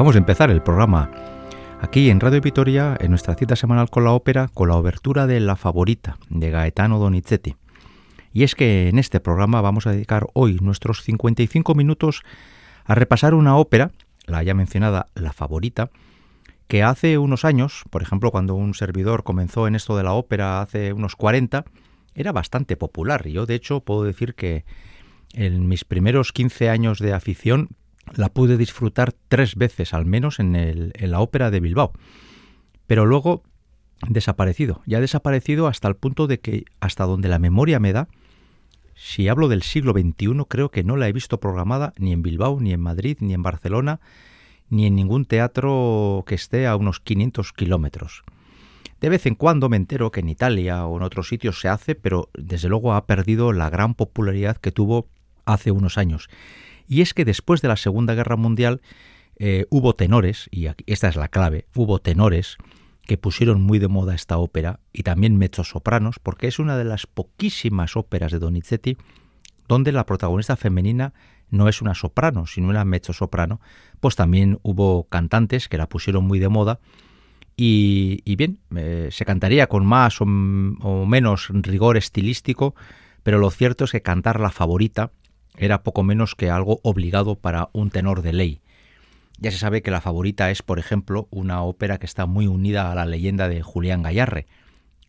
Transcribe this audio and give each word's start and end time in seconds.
Acabamos 0.00 0.14
de 0.14 0.20
empezar 0.20 0.50
el 0.50 0.62
programa 0.62 1.10
aquí 1.82 2.08
en 2.08 2.20
Radio 2.20 2.40
Vitoria, 2.40 2.96
en 3.00 3.10
nuestra 3.10 3.34
cita 3.34 3.54
semanal 3.54 3.90
con 3.90 4.02
la 4.02 4.12
ópera, 4.12 4.48
con 4.48 4.70
la 4.70 4.76
obertura 4.76 5.26
de 5.26 5.40
La 5.40 5.56
Favorita 5.56 6.16
de 6.30 6.50
Gaetano 6.50 6.98
Donizetti. 6.98 7.54
Y 8.32 8.44
es 8.44 8.54
que 8.54 8.88
en 8.88 8.98
este 8.98 9.20
programa 9.20 9.60
vamos 9.60 9.86
a 9.86 9.92
dedicar 9.92 10.26
hoy 10.32 10.56
nuestros 10.62 11.02
55 11.02 11.74
minutos 11.74 12.22
a 12.86 12.94
repasar 12.94 13.34
una 13.34 13.58
ópera, 13.58 13.90
la 14.24 14.42
ya 14.42 14.54
mencionada 14.54 15.08
La 15.14 15.34
Favorita, 15.34 15.90
que 16.66 16.82
hace 16.82 17.18
unos 17.18 17.44
años, 17.44 17.82
por 17.90 18.00
ejemplo, 18.00 18.30
cuando 18.30 18.54
un 18.54 18.72
servidor 18.72 19.22
comenzó 19.22 19.66
en 19.68 19.74
esto 19.74 19.98
de 19.98 20.04
la 20.04 20.14
ópera 20.14 20.62
hace 20.62 20.94
unos 20.94 21.14
40, 21.14 21.66
era 22.14 22.32
bastante 22.32 22.74
popular. 22.78 23.28
Yo, 23.28 23.44
de 23.44 23.56
hecho, 23.56 23.80
puedo 23.80 24.04
decir 24.04 24.34
que 24.34 24.64
en 25.34 25.68
mis 25.68 25.84
primeros 25.84 26.32
15 26.32 26.70
años 26.70 27.00
de 27.00 27.12
afición 27.12 27.68
la 28.14 28.28
pude 28.28 28.56
disfrutar 28.56 29.12
tres 29.28 29.54
veces 29.54 29.94
al 29.94 30.06
menos 30.06 30.38
en, 30.38 30.56
el, 30.56 30.92
en 30.94 31.10
la 31.10 31.20
ópera 31.20 31.50
de 31.50 31.60
Bilbao. 31.60 31.92
Pero 32.86 33.06
luego 33.06 33.42
desaparecido, 34.08 34.82
ya 34.86 35.00
desaparecido 35.00 35.66
hasta 35.66 35.88
el 35.88 35.96
punto 35.96 36.26
de 36.26 36.40
que 36.40 36.64
hasta 36.80 37.04
donde 37.04 37.28
la 37.28 37.38
memoria 37.38 37.78
me 37.78 37.92
da, 37.92 38.08
si 38.94 39.28
hablo 39.28 39.48
del 39.48 39.62
siglo 39.62 39.92
XXI, 39.92 40.44
creo 40.48 40.70
que 40.70 40.84
no 40.84 40.96
la 40.96 41.08
he 41.08 41.12
visto 41.12 41.40
programada 41.40 41.92
ni 41.96 42.12
en 42.12 42.22
Bilbao, 42.22 42.60
ni 42.60 42.72
en 42.72 42.80
Madrid, 42.80 43.16
ni 43.20 43.32
en 43.32 43.42
Barcelona, 43.42 44.00
ni 44.68 44.86
en 44.86 44.94
ningún 44.94 45.24
teatro 45.24 46.24
que 46.26 46.34
esté 46.34 46.66
a 46.66 46.76
unos 46.76 47.00
500 47.00 47.52
kilómetros. 47.52 48.22
De 49.00 49.08
vez 49.08 49.24
en 49.24 49.34
cuando 49.34 49.68
me 49.70 49.78
entero 49.78 50.10
que 50.10 50.20
en 50.20 50.28
Italia 50.28 50.84
o 50.84 50.96
en 50.98 51.02
otros 51.02 51.28
sitios 51.28 51.60
se 51.60 51.68
hace, 51.68 51.94
pero 51.94 52.28
desde 52.34 52.68
luego 52.68 52.92
ha 52.92 53.06
perdido 53.06 53.52
la 53.52 53.70
gran 53.70 53.94
popularidad 53.94 54.58
que 54.58 54.72
tuvo 54.72 55.08
hace 55.46 55.70
unos 55.70 55.96
años. 55.96 56.28
Y 56.90 57.02
es 57.02 57.14
que 57.14 57.24
después 57.24 57.62
de 57.62 57.68
la 57.68 57.76
Segunda 57.76 58.16
Guerra 58.16 58.34
Mundial 58.34 58.82
eh, 59.36 59.64
hubo 59.70 59.94
tenores, 59.94 60.48
y 60.50 60.66
esta 60.86 61.08
es 61.08 61.14
la 61.14 61.28
clave, 61.28 61.66
hubo 61.76 62.00
tenores 62.00 62.56
que 63.06 63.16
pusieron 63.16 63.62
muy 63.62 63.78
de 63.78 63.86
moda 63.86 64.12
esta 64.12 64.38
ópera 64.38 64.80
y 64.92 65.04
también 65.04 65.38
mezzosopranos, 65.38 66.18
porque 66.18 66.48
es 66.48 66.58
una 66.58 66.76
de 66.76 66.82
las 66.82 67.06
poquísimas 67.06 67.96
óperas 67.96 68.32
de 68.32 68.40
Donizetti 68.40 68.96
donde 69.68 69.92
la 69.92 70.04
protagonista 70.04 70.56
femenina 70.56 71.14
no 71.48 71.68
es 71.68 71.80
una 71.80 71.94
soprano, 71.94 72.48
sino 72.48 72.68
una 72.68 72.84
mezzosoprano, 72.84 73.60
pues 74.00 74.16
también 74.16 74.58
hubo 74.62 75.04
cantantes 75.04 75.68
que 75.68 75.78
la 75.78 75.88
pusieron 75.88 76.24
muy 76.24 76.40
de 76.40 76.48
moda 76.48 76.80
Y, 77.56 78.34
bien, 78.34 78.58
eh, 78.74 79.10
se 79.12 79.24
cantaría 79.24 79.68
con 79.68 79.86
más 79.86 80.20
o, 80.20 80.26
menos 80.26 81.50
rigor 81.52 81.96
estilístico, 81.96 82.74
pero 83.22 83.38
lo 83.38 83.52
cierto 83.52 83.84
es 83.84 83.92
que 83.92 84.02
cantar 84.02 84.40
la 84.40 84.50
favorita 84.50 85.12
era 85.60 85.82
poco 85.82 86.02
menos 86.02 86.34
que 86.34 86.50
algo 86.50 86.80
obligado 86.82 87.36
para 87.36 87.68
un 87.72 87.90
tenor 87.90 88.22
de 88.22 88.32
ley. 88.32 88.60
Ya 89.38 89.50
se 89.50 89.58
sabe 89.58 89.82
que 89.82 89.90
la 89.90 90.00
favorita 90.00 90.50
es, 90.50 90.62
por 90.62 90.78
ejemplo, 90.78 91.28
una 91.30 91.62
ópera 91.62 91.98
que 91.98 92.06
está 92.06 92.24
muy 92.24 92.46
unida 92.46 92.90
a 92.90 92.94
la 92.94 93.04
leyenda 93.04 93.46
de 93.48 93.62
Julián 93.62 94.02
Gallarre, 94.02 94.46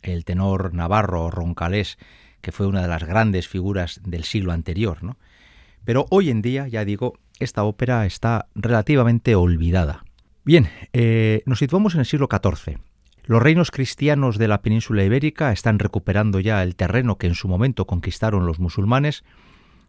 el 0.02 0.26
tenor 0.26 0.74
navarro 0.74 1.32
roncalés, 1.32 1.98
que 2.42 2.52
fue 2.52 2.68
una 2.68 2.82
de 2.82 2.90
las 2.90 3.04
grandes 3.04 3.48
figuras 3.48 4.02
del 4.04 4.26
siglo 4.26 4.52
anterior. 4.52 5.04
¿no? 5.04 5.18
Pero 5.86 6.06
hoy 6.10 6.30
en 6.30 6.42
día, 6.42 6.68
ya 6.68 6.84
digo, 6.84 7.14
esta 7.40 7.64
ópera 7.64 8.06
está 8.06 8.48
relativamente 8.54 9.36
olvidada. 9.36 10.04
Bien, 10.44 10.68
eh, 10.92 11.44
nos 11.46 11.60
situamos 11.60 11.94
en 11.94 12.02
el 12.02 12.06
siglo 12.06 12.28
XIV. 12.30 12.78
Los 13.24 13.42
reinos 13.42 13.72
cristianos 13.72 14.38
de 14.38 14.50
la 14.50 14.62
península 14.62 15.06
ibérica 15.06 15.54
están 15.54 15.80
recuperando 15.80 16.42
ya 16.42 16.62
el 16.62 16.76
terreno 16.76 17.18
que 17.18 17.28
en 17.28 17.36
su 17.36 17.48
momento 17.48 17.86
conquistaron 17.86 18.46
los 18.46 18.60
musulmanes 18.60 19.24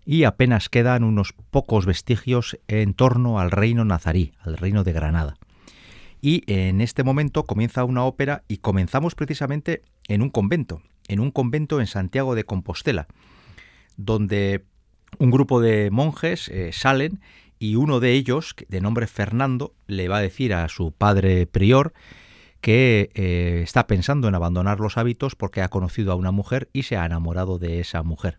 y 0.05 0.25
apenas 0.25 0.69
quedan 0.69 1.05
unos 1.05 1.35
pocos 1.51 1.87
vestigios 1.87 2.59
en 2.69 2.95
torno 2.95 3.39
al 3.39 3.51
reino 3.51 3.85
nazarí, 3.85 4.33
al 4.41 4.57
reino 4.57 4.85
de 4.85 4.93
Granada. 4.93 5.37
Y 6.21 6.45
en 6.47 6.81
este 6.81 7.03
momento 7.03 7.45
comienza 7.45 7.85
una 7.85 8.05
ópera 8.05 8.45
y 8.49 8.59
comenzamos 8.59 9.15
precisamente 9.15 9.83
en 10.09 10.23
un 10.23 10.31
convento, 10.31 10.83
en 11.09 11.21
un 11.21 11.31
convento 11.31 11.81
en 11.81 11.87
Santiago 11.87 12.35
de 12.35 12.45
Compostela, 12.45 13.09
donde 13.97 14.65
un 15.19 15.31
grupo 15.31 15.61
de 15.61 15.91
monjes 15.91 16.49
eh, 16.49 16.71
salen 16.73 17.21
y 17.59 17.77
uno 17.77 18.01
de 18.01 18.13
ellos, 18.13 18.55
de 18.69 18.81
nombre 18.81 19.07
Fernando, 19.07 19.75
le 19.87 20.09
va 20.09 20.19
a 20.19 20.23
decir 20.23 20.55
a 20.55 20.69
su 20.69 20.93
padre 20.93 21.47
prior 21.47 21.93
que 22.61 23.11
eh, 23.15 23.61
está 23.63 23.87
pensando 23.89 24.29
en 24.29 24.35
abandonar 24.37 24.79
los 24.81 24.97
hábitos 24.97 25.35
porque 25.35 25.61
ha 25.61 25.69
conocido 25.69 26.13
a 26.13 26.17
una 26.17 26.31
mujer 26.31 26.69
y 26.73 26.85
se 26.85 26.97
ha 26.97 27.05
enamorado 27.05 27.59
de 27.59 27.81
esa 27.81 28.03
mujer. 28.03 28.39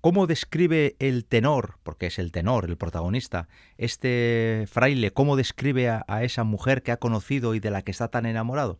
¿Cómo 0.00 0.28
describe 0.28 0.94
el 1.00 1.24
tenor, 1.24 1.78
porque 1.82 2.06
es 2.06 2.20
el 2.20 2.30
tenor, 2.30 2.66
el 2.66 2.76
protagonista, 2.76 3.48
este 3.78 4.66
fraile, 4.70 5.10
cómo 5.10 5.34
describe 5.34 5.88
a, 5.88 6.22
esa 6.22 6.44
mujer 6.44 6.84
que 6.84 6.92
ha 6.92 6.98
conocido 6.98 7.56
y 7.56 7.60
de 7.60 7.70
la 7.70 7.82
que 7.82 7.90
está 7.90 8.08
tan 8.08 8.24
enamorado? 8.24 8.78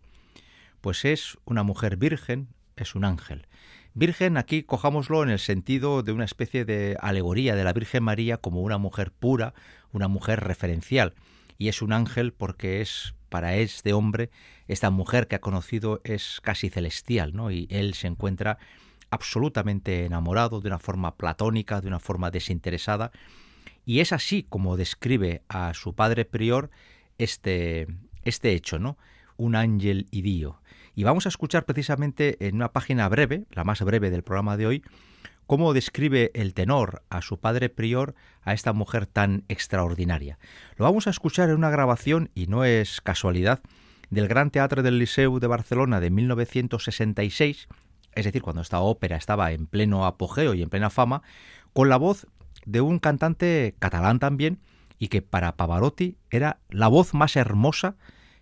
Pues 0.80 1.04
es 1.04 1.36
una 1.44 1.64
mujer 1.64 1.96
virgen, 1.96 2.48
es 2.76 2.94
un 2.94 3.04
ángel. 3.04 3.48
Virgen 3.94 4.36
aquí 4.36 4.62
cojámoslo 4.62 5.24
en 5.24 5.30
el 5.30 5.40
sentido 5.40 6.04
de 6.04 6.12
una 6.12 6.24
especie 6.24 6.64
de 6.64 6.96
alegoría 7.00 7.56
de 7.56 7.64
la 7.64 7.72
Virgen 7.72 8.04
María 8.04 8.36
como 8.36 8.62
una 8.62 8.78
mujer 8.78 9.10
pura, 9.10 9.54
una 9.90 10.06
mujer 10.06 10.38
referencial. 10.44 11.14
Y 11.58 11.66
es 11.66 11.82
un 11.82 11.92
ángel 11.92 12.32
porque 12.32 12.80
es 12.80 13.16
para 13.28 13.56
este 13.56 13.92
hombre, 13.92 14.30
esta 14.68 14.90
mujer 14.90 15.26
que 15.26 15.34
ha 15.34 15.40
conocido 15.40 16.00
es 16.04 16.40
casi 16.42 16.70
celestial, 16.70 17.34
¿no? 17.34 17.50
Y 17.50 17.66
él 17.70 17.94
se 17.94 18.06
encuentra 18.06 18.58
absolutamente 19.10 20.04
enamorado 20.04 20.60
de 20.60 20.68
una 20.68 20.78
forma 20.78 21.16
platónica, 21.16 21.80
de 21.80 21.88
una 21.88 22.00
forma 22.00 22.30
desinteresada. 22.30 23.10
Y 23.84 24.00
es 24.00 24.12
así 24.12 24.44
como 24.48 24.76
describe 24.76 25.42
a 25.48 25.72
su 25.74 25.94
padre 25.94 26.24
prior 26.24 26.70
este, 27.18 27.86
este 28.24 28.52
hecho, 28.52 28.78
¿no? 28.78 28.98
Un 29.36 29.56
ángel 29.56 30.06
idío. 30.10 30.60
Y 30.94 31.04
vamos 31.04 31.26
a 31.26 31.28
escuchar 31.28 31.64
precisamente 31.64 32.36
en 32.46 32.56
una 32.56 32.72
página 32.72 33.08
breve, 33.08 33.44
la 33.52 33.64
más 33.64 33.80
breve 33.82 34.10
del 34.10 34.24
programa 34.24 34.56
de 34.56 34.66
hoy, 34.66 34.82
cómo 35.46 35.72
describe 35.72 36.30
el 36.34 36.52
tenor 36.52 37.02
a 37.08 37.22
su 37.22 37.40
padre 37.40 37.70
prior 37.70 38.14
a 38.42 38.52
esta 38.52 38.72
mujer 38.72 39.06
tan 39.06 39.44
extraordinaria. 39.48 40.38
Lo 40.76 40.84
vamos 40.84 41.06
a 41.06 41.10
escuchar 41.10 41.48
en 41.48 41.56
una 41.56 41.70
grabación, 41.70 42.30
y 42.34 42.48
no 42.48 42.64
es 42.64 43.00
casualidad, 43.00 43.62
del 44.10 44.28
Gran 44.28 44.50
Teatro 44.50 44.82
del 44.82 44.98
Liceu 44.98 45.38
de 45.38 45.46
Barcelona 45.46 46.00
de 46.00 46.10
1966, 46.10 47.68
es 48.14 48.24
decir, 48.24 48.42
cuando 48.42 48.62
esta 48.62 48.80
ópera 48.80 49.16
estaba 49.16 49.52
en 49.52 49.66
pleno 49.66 50.06
apogeo 50.06 50.54
y 50.54 50.62
en 50.62 50.70
plena 50.70 50.90
fama, 50.90 51.22
con 51.72 51.88
la 51.88 51.96
voz 51.96 52.26
de 52.66 52.80
un 52.80 52.98
cantante 52.98 53.74
catalán 53.78 54.18
también, 54.18 54.60
y 54.98 55.08
que 55.08 55.22
para 55.22 55.56
Pavarotti 55.56 56.16
era 56.30 56.58
la 56.70 56.88
voz 56.88 57.14
más 57.14 57.36
hermosa 57.36 57.96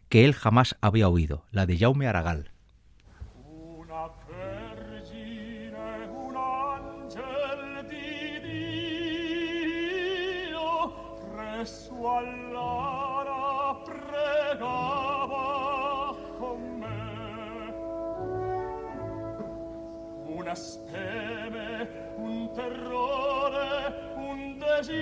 que 0.09 0.25
él 0.25 0.35
jamás 0.35 0.77
había 0.81 1.09
oído, 1.09 1.45
la 1.51 1.67
de 1.67 1.79
Jaume 1.79 2.07
Aragal. 2.07 2.51
speme, 20.57 21.89
un 22.17 22.51
terrore, 22.53 24.13
un 24.17 24.59
desio, 24.59 24.97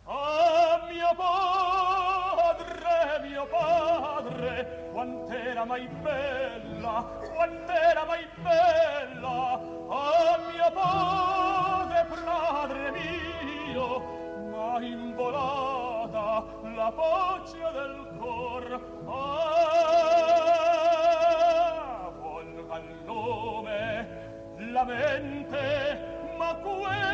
Ah, 0.04 0.86
mio 0.88 1.12
padre, 1.16 2.94
mio 3.28 3.46
padre, 3.46 4.88
quant'era 4.92 5.64
mai 5.64 5.88
bello, 6.02 6.75
quant'era 7.02 8.04
mai 8.04 8.26
bella, 8.42 9.60
a 9.88 10.38
mio 10.50 10.70
padre, 10.72 12.06
padre 12.08 12.90
mio, 12.92 13.88
ma 14.50 14.80
involata 14.80 16.44
la 16.74 16.92
pace 16.92 17.70
del 17.72 18.08
cor, 18.18 18.80
ah, 19.06 19.32
volga 22.18 22.78
il 22.78 22.96
nome, 23.04 23.84
la 24.58 24.84
mente, 24.84 25.98
ma 26.36 26.54
quel 26.56 27.05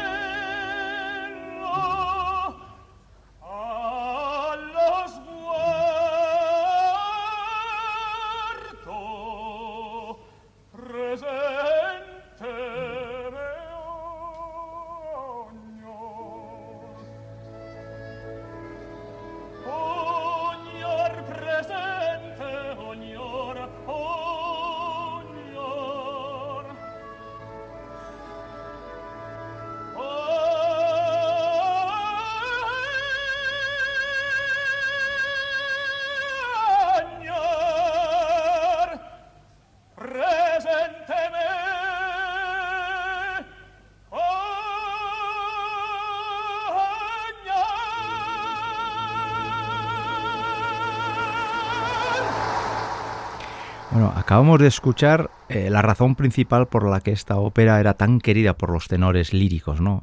Acabamos 54.33 54.61
de 54.61 54.67
escuchar 54.67 55.31
eh, 55.51 55.69
la 55.69 55.83
razón 55.83 56.15
principal 56.15 56.67
por 56.67 56.89
la 56.89 57.03
que 57.03 57.12
esta 57.12 57.37
ópera 57.37 57.79
era 57.79 57.93
tan 57.93 58.19
querida 58.19 58.57
por 58.57 58.71
los 58.71 58.89
tenores 58.89 59.35
líricos, 59.35 59.83
¿no? 59.83 60.03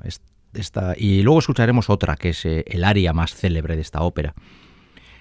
Esta, 0.53 0.93
y 0.95 1.23
luego 1.23 1.39
escucharemos 1.39 1.89
otra, 1.89 2.15
que 2.15 2.29
es 2.29 2.45
eh, 2.45 2.63
el 2.67 2.83
aria 2.83 3.11
más 3.11 3.33
célebre 3.33 3.75
de 3.75 3.81
esta 3.81 4.03
ópera. 4.03 4.35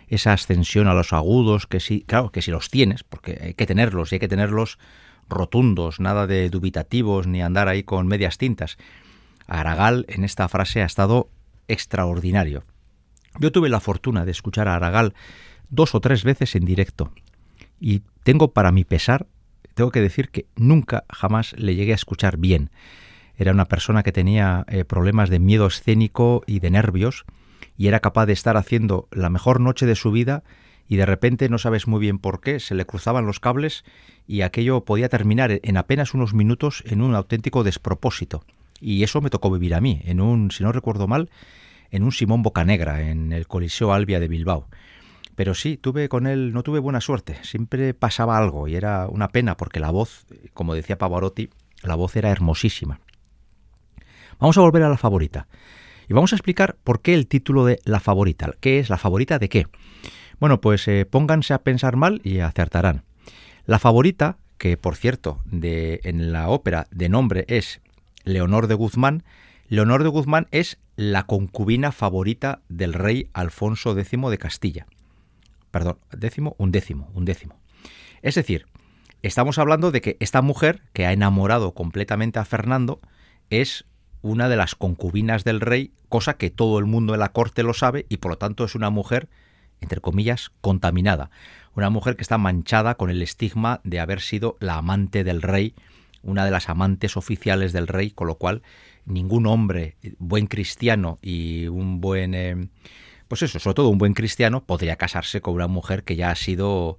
Esa 0.09 0.35
ascensión 0.35 0.89
a 0.89 0.93
los 0.93 1.15
agudos, 1.15 1.67
que 1.67 1.81
sí, 1.81 2.05
claro, 2.07 2.31
que 2.33 2.43
si 2.43 2.51
los 2.51 2.69
tienes, 2.69 3.03
porque 3.03 3.41
hay 3.43 3.55
que 3.55 3.65
tenerlos 3.65 4.13
y 4.13 4.17
hay 4.17 4.19
que 4.19 4.29
tenerlos 4.29 4.79
rotundos, 5.27 6.01
nada 6.01 6.27
de 6.27 6.51
dubitativos 6.51 7.27
ni 7.27 7.41
andar 7.41 7.69
ahí 7.69 7.85
con 7.85 8.09
medias 8.09 8.37
tintas. 8.37 8.77
Aragal 9.47 10.05
en 10.11 10.23
esta 10.23 10.49
frase 10.49 10.83
ha 10.83 10.87
estado 10.87 11.31
extraordinario. 11.67 12.63
Yo 13.39 13.53
tuve 13.53 13.71
la 13.71 13.81
fortuna 13.81 14.27
de 14.27 14.33
escuchar 14.33 14.69
a 14.69 14.77
Aragal 14.77 15.15
dos 15.71 15.95
o 15.95 16.01
tres 16.03 16.25
veces 16.25 16.55
en 16.57 16.67
directo 16.67 17.11
y 17.81 18.03
tengo 18.29 18.53
para 18.53 18.73
mi 18.73 18.85
pesar, 18.85 19.27
tengo 19.73 19.91
que 19.91 20.03
decir 20.03 20.29
que 20.29 20.45
nunca 20.55 21.05
jamás 21.09 21.55
le 21.57 21.75
llegué 21.75 21.93
a 21.93 21.95
escuchar 21.95 22.37
bien. 22.37 22.69
Era 23.39 23.53
una 23.53 23.65
persona 23.65 24.03
que 24.03 24.13
tenía 24.13 24.67
eh, 24.69 24.85
problemas 24.85 25.31
de 25.31 25.39
miedo 25.39 25.67
escénico 25.67 26.43
y 26.47 26.61
de 26.61 26.71
nervios 26.71 27.25
y 27.79 27.87
era 27.87 28.01
capaz 28.01 28.27
de 28.27 28.35
estar 28.35 28.59
haciendo 28.59 29.09
la 29.13 29.31
mejor 29.31 29.61
noche 29.61 29.87
de 29.87 29.95
su 29.95 30.11
vida 30.11 30.43
y 30.91 30.97
de 30.97 31.07
repente 31.07 31.49
no 31.49 31.57
sabes 31.57 31.87
muy 31.87 32.01
bien 32.01 32.19
por 32.19 32.43
qué, 32.43 32.61
se 32.61 32.75
le 32.75 32.85
cruzaban 32.85 33.25
los 33.25 33.41
cables 33.41 33.83
y 34.27 34.43
aquello 34.43 34.85
podía 34.85 35.09
terminar 35.09 35.61
en 35.63 35.77
apenas 35.79 36.13
unos 36.13 36.35
minutos 36.35 36.83
en 36.85 37.01
un 37.01 37.15
auténtico 37.15 37.65
despropósito. 37.65 38.45
Y 38.79 39.05
eso 39.05 39.23
me 39.23 39.31
tocó 39.31 39.51
vivir 39.51 39.75
a 39.75 39.81
mí, 39.81 40.03
en 40.05 40.21
un, 40.21 40.51
si 40.51 40.63
no 40.65 40.73
recuerdo 40.73 41.07
mal, 41.09 41.31
en 41.91 42.03
un 42.03 42.13
Simón 42.13 42.43
Bocanegra, 42.43 43.09
en 43.09 43.33
el 43.33 43.47
Coliseo 43.47 43.95
Albia 43.95 44.21
de 44.21 44.29
Bilbao. 44.29 44.69
Pero 45.39 45.55
sí, 45.55 45.77
tuve 45.77 46.09
con 46.09 46.27
él, 46.27 46.53
no 46.53 46.65
tuve 46.65 46.81
buena 46.81 47.01
suerte, 47.01 47.37
siempre 47.45 47.95
pasaba 47.95 48.37
algo 48.37 48.67
y 48.67 48.75
era 48.75 49.07
una 49.07 49.29
pena 49.29 49.57
porque 49.57 49.79
la 49.79 49.93
voz, 49.93 50.27
como 50.53 50.75
decía 50.75 50.99
Pavarotti, 50.99 51.49
la 51.85 51.95
voz 51.95 52.17
era 52.17 52.31
hermosísima. 52.31 52.99
Vamos 54.41 54.59
a 54.59 54.63
volver 54.63 54.83
a 54.83 54.89
la 54.89 54.97
favorita. 54.97 55.47
Y 56.09 56.13
vamos 56.13 56.33
a 56.33 56.37
explicar 56.37 56.77
por 56.83 57.03
qué 57.03 57.15
el 57.15 57.29
título 57.29 57.65
de 57.65 57.79
La 57.85 58.01
favorita. 58.01 58.51
¿Qué 58.59 58.81
es 58.81 58.91
la 58.91 58.99
favorita 58.99 59.39
de 59.39 59.49
qué? 59.49 59.69
Bueno, 60.41 60.61
pues 60.61 60.89
eh, 60.89 61.07
pónganse 61.07 61.55
a 61.55 61.63
pensar 61.63 61.95
mal 61.95 62.21
y 62.25 62.41
acertarán. 62.41 63.05
La 63.65 63.79
favorita, 63.79 64.39
que 64.57 64.77
por 64.77 64.97
cierto, 64.97 65.39
de, 65.45 66.01
en 66.03 66.33
la 66.33 66.49
ópera 66.49 66.89
de 66.91 67.09
nombre 67.09 67.45
es 67.47 67.81
Leonor 68.25 68.67
de 68.67 68.75
Guzmán, 68.75 69.23
Leonor 69.69 70.03
de 70.03 70.09
Guzmán 70.09 70.49
es 70.51 70.79
la 70.97 71.27
concubina 71.27 71.93
favorita 71.93 72.61
del 72.69 72.93
rey 72.93 73.31
Alfonso 73.35 73.97
X 73.97 74.21
de 74.29 74.39
Castilla. 74.39 74.87
Perdón, 75.71 75.99
décimo, 76.11 76.55
un 76.59 76.73
décimo, 76.73 77.11
un 77.15 77.25
décimo. 77.25 77.61
Es 78.23 78.35
decir, 78.35 78.67
estamos 79.23 79.59
hablando 79.59 79.91
de 79.91 80.01
que 80.01 80.17
esta 80.21 80.43
mujer, 80.43 80.83
que 80.93 81.07
ha 81.07 81.13
enamorado 81.13 81.73
completamente 81.73 82.39
a 82.39 82.45
Fernando, 82.45 83.01
es 83.51 83.85
una 84.23 84.49
de 84.49 84.57
las 84.57 84.75
concubinas 84.75 85.45
del 85.45 85.61
rey, 85.61 85.93
cosa 86.09 86.37
que 86.37 86.51
todo 86.51 86.79
el 86.79 86.87
mundo 86.87 87.15
en 87.15 87.21
la 87.21 87.33
corte 87.33 87.63
lo 87.63 87.75
sabe 87.75 88.07
y 88.09 88.17
por 88.17 88.33
lo 88.33 88.39
tanto 88.39 88.65
es 88.65 88.75
una 88.75 88.91
mujer 88.91 89.29
entre 89.81 90.01
comillas, 90.01 90.51
contaminada. 90.61 91.31
Una 91.75 91.91
mujer 91.91 92.17
que 92.17 92.23
está 92.23 92.39
manchada 92.39 92.97
con 92.97 93.11
el 93.11 93.23
estigma 93.23 93.81
de 93.85 94.01
haber 94.01 94.21
sido 94.21 94.57
la 94.61 94.77
amante 94.77 95.25
del 95.25 95.43
rey, 95.43 95.75
una 96.23 96.45
de 96.45 96.51
las 96.51 96.69
amantes 96.69 97.17
oficiales 97.17 97.73
del 97.73 97.87
rey, 97.87 98.11
con 98.11 98.27
lo 98.27 98.37
cual 98.37 98.63
ningún 99.07 99.47
hombre, 99.47 99.97
buen 100.19 100.47
cristiano 100.47 101.19
y 101.23 101.69
un 101.69 102.01
buen... 102.01 102.35
Eh, 102.35 102.69
pues 103.29 103.43
eso, 103.43 103.59
sobre 103.59 103.75
todo 103.75 103.89
un 103.89 103.99
buen 103.99 104.15
cristiano, 104.15 104.65
podría 104.65 104.97
casarse 104.97 105.41
con 105.41 105.55
una 105.55 105.69
mujer 105.69 106.03
que 106.03 106.17
ya 106.17 106.31
ha 106.31 106.35
sido 106.35 106.99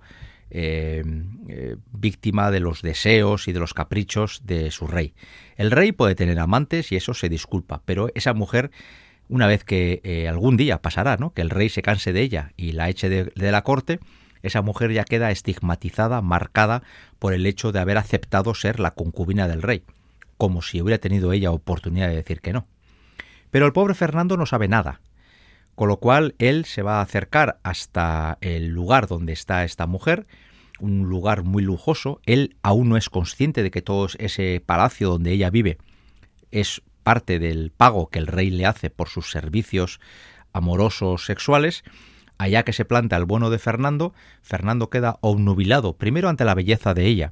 eh, 0.52 1.04
eh, 1.48 1.76
víctima 1.92 2.52
de 2.52 2.60
los 2.60 2.82
deseos 2.82 3.48
y 3.48 3.52
de 3.52 3.60
los 3.60 3.74
caprichos 3.74 4.42
de 4.46 4.72
su 4.72 4.88
rey. 4.88 5.14
El 5.58 5.72
rey 5.72 5.92
puede 5.92 6.16
tener 6.16 6.40
amantes 6.40 6.92
y 6.92 6.96
eso 6.96 7.14
se 7.14 7.30
disculpa, 7.30 7.82
pero 7.86 8.10
esa 8.16 8.34
mujer 8.34 8.72
una 9.30 9.46
vez 9.46 9.64
que 9.64 10.02
eh, 10.04 10.28
algún 10.28 10.58
día 10.58 10.82
pasará, 10.82 11.18
¿no? 11.18 11.34
que 11.34 11.42
el 11.42 11.52
rey 11.52 11.70
se 11.70 11.84
canse 11.84 12.12
de 12.14 12.22
ella 12.22 12.52
y 12.58 12.72
la 12.72 12.90
eche 12.90 13.10
de, 13.10 13.32
la 13.36 13.64
corte, 13.64 14.00
esa 14.42 14.62
mujer 14.62 14.92
ya 14.92 15.04
queda 15.04 15.32
estigmatizada, 15.32 16.22
marcada 16.22 16.82
por 17.20 17.34
el 17.34 17.46
hecho 17.46 17.72
de 17.72 17.80
haber 17.80 17.98
aceptado 17.98 18.56
ser 18.56 18.80
la 18.80 18.92
concubina 18.92 19.48
del 19.48 19.62
rey, 19.62 19.84
como 20.38 20.62
si 20.62 20.82
hubiera 20.82 20.98
tenido 20.98 21.32
ella 21.32 21.52
oportunidad 21.52 22.08
de 22.08 22.16
decir 22.16 22.42
que 22.42 22.54
no. 22.54 22.66
Pero 23.52 23.68
el 23.68 23.74
pobre 23.74 23.94
Fernando 23.94 24.36
no 24.36 24.48
sabe 24.48 24.68
nada, 24.68 25.00
con 25.80 25.88
lo 25.88 25.96
cual 25.96 26.36
él 26.40 26.66
se 26.66 26.82
va 26.82 27.00
a 27.00 27.02
acercar 27.02 27.62
hasta 27.64 28.38
el 28.42 28.68
lugar 28.68 29.08
donde 29.08 29.32
está 29.32 29.64
esta 29.64 29.88
mujer, 29.88 30.28
un 30.82 31.08
lugar 31.08 31.44
muy 31.44 31.64
lujoso, 31.64 32.20
él 32.26 32.58
aún 32.64 32.90
no 32.90 32.98
es 32.98 33.10
consciente 33.10 33.64
de 33.64 33.72
que 33.72 33.82
todo 33.82 34.10
ese 34.18 34.62
palacio 34.66 35.08
donde 35.08 35.32
ella 35.32 35.50
vive 35.50 35.78
es 36.52 36.82
parte 37.04 37.40
del 37.40 37.72
pago 37.72 38.10
que 38.10 38.20
el 38.20 38.28
rey 38.28 38.50
le 38.50 38.66
hace 38.66 38.90
por 38.90 39.08
sus 39.08 39.32
servicios 39.32 40.02
amorosos 40.52 41.26
sexuales, 41.26 41.86
allá 42.38 42.64
que 42.64 42.74
se 42.74 42.84
planta 42.84 43.16
el 43.16 43.24
bueno 43.24 43.50
de 43.50 43.58
Fernando, 43.58 44.14
Fernando 44.42 44.90
queda 44.90 45.18
obnubilado, 45.22 45.94
primero 45.94 46.28
ante 46.28 46.44
la 46.44 46.56
belleza 46.56 46.94
de 46.94 47.06
ella, 47.06 47.32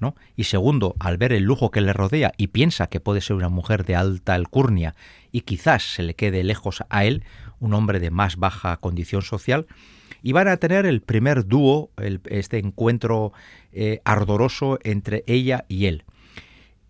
¿no? 0.00 0.14
Y 0.36 0.44
segundo, 0.44 0.94
al 0.98 1.16
ver 1.16 1.32
el 1.32 1.44
lujo 1.44 1.70
que 1.70 1.80
le 1.80 1.94
rodea 1.94 2.32
y 2.36 2.48
piensa 2.48 2.88
que 2.88 3.00
puede 3.00 3.22
ser 3.22 3.36
una 3.36 3.48
mujer 3.48 3.86
de 3.86 3.96
alta 3.96 4.34
alcurnia 4.34 4.94
y 5.32 5.42
quizás 5.42 5.94
se 5.94 6.02
le 6.02 6.14
quede 6.14 6.44
lejos 6.44 6.84
a 6.90 7.06
él, 7.06 7.24
un 7.60 7.74
hombre 7.74 8.00
de 8.00 8.10
más 8.10 8.36
baja 8.36 8.76
condición 8.78 9.22
social, 9.22 9.66
y 10.22 10.32
van 10.32 10.48
a 10.48 10.56
tener 10.56 10.86
el 10.86 11.02
primer 11.02 11.46
dúo, 11.46 11.90
este 12.24 12.58
encuentro 12.58 13.32
eh, 13.72 14.00
ardoroso 14.04 14.78
entre 14.82 15.24
ella 15.26 15.64
y 15.68 15.86
él. 15.86 16.04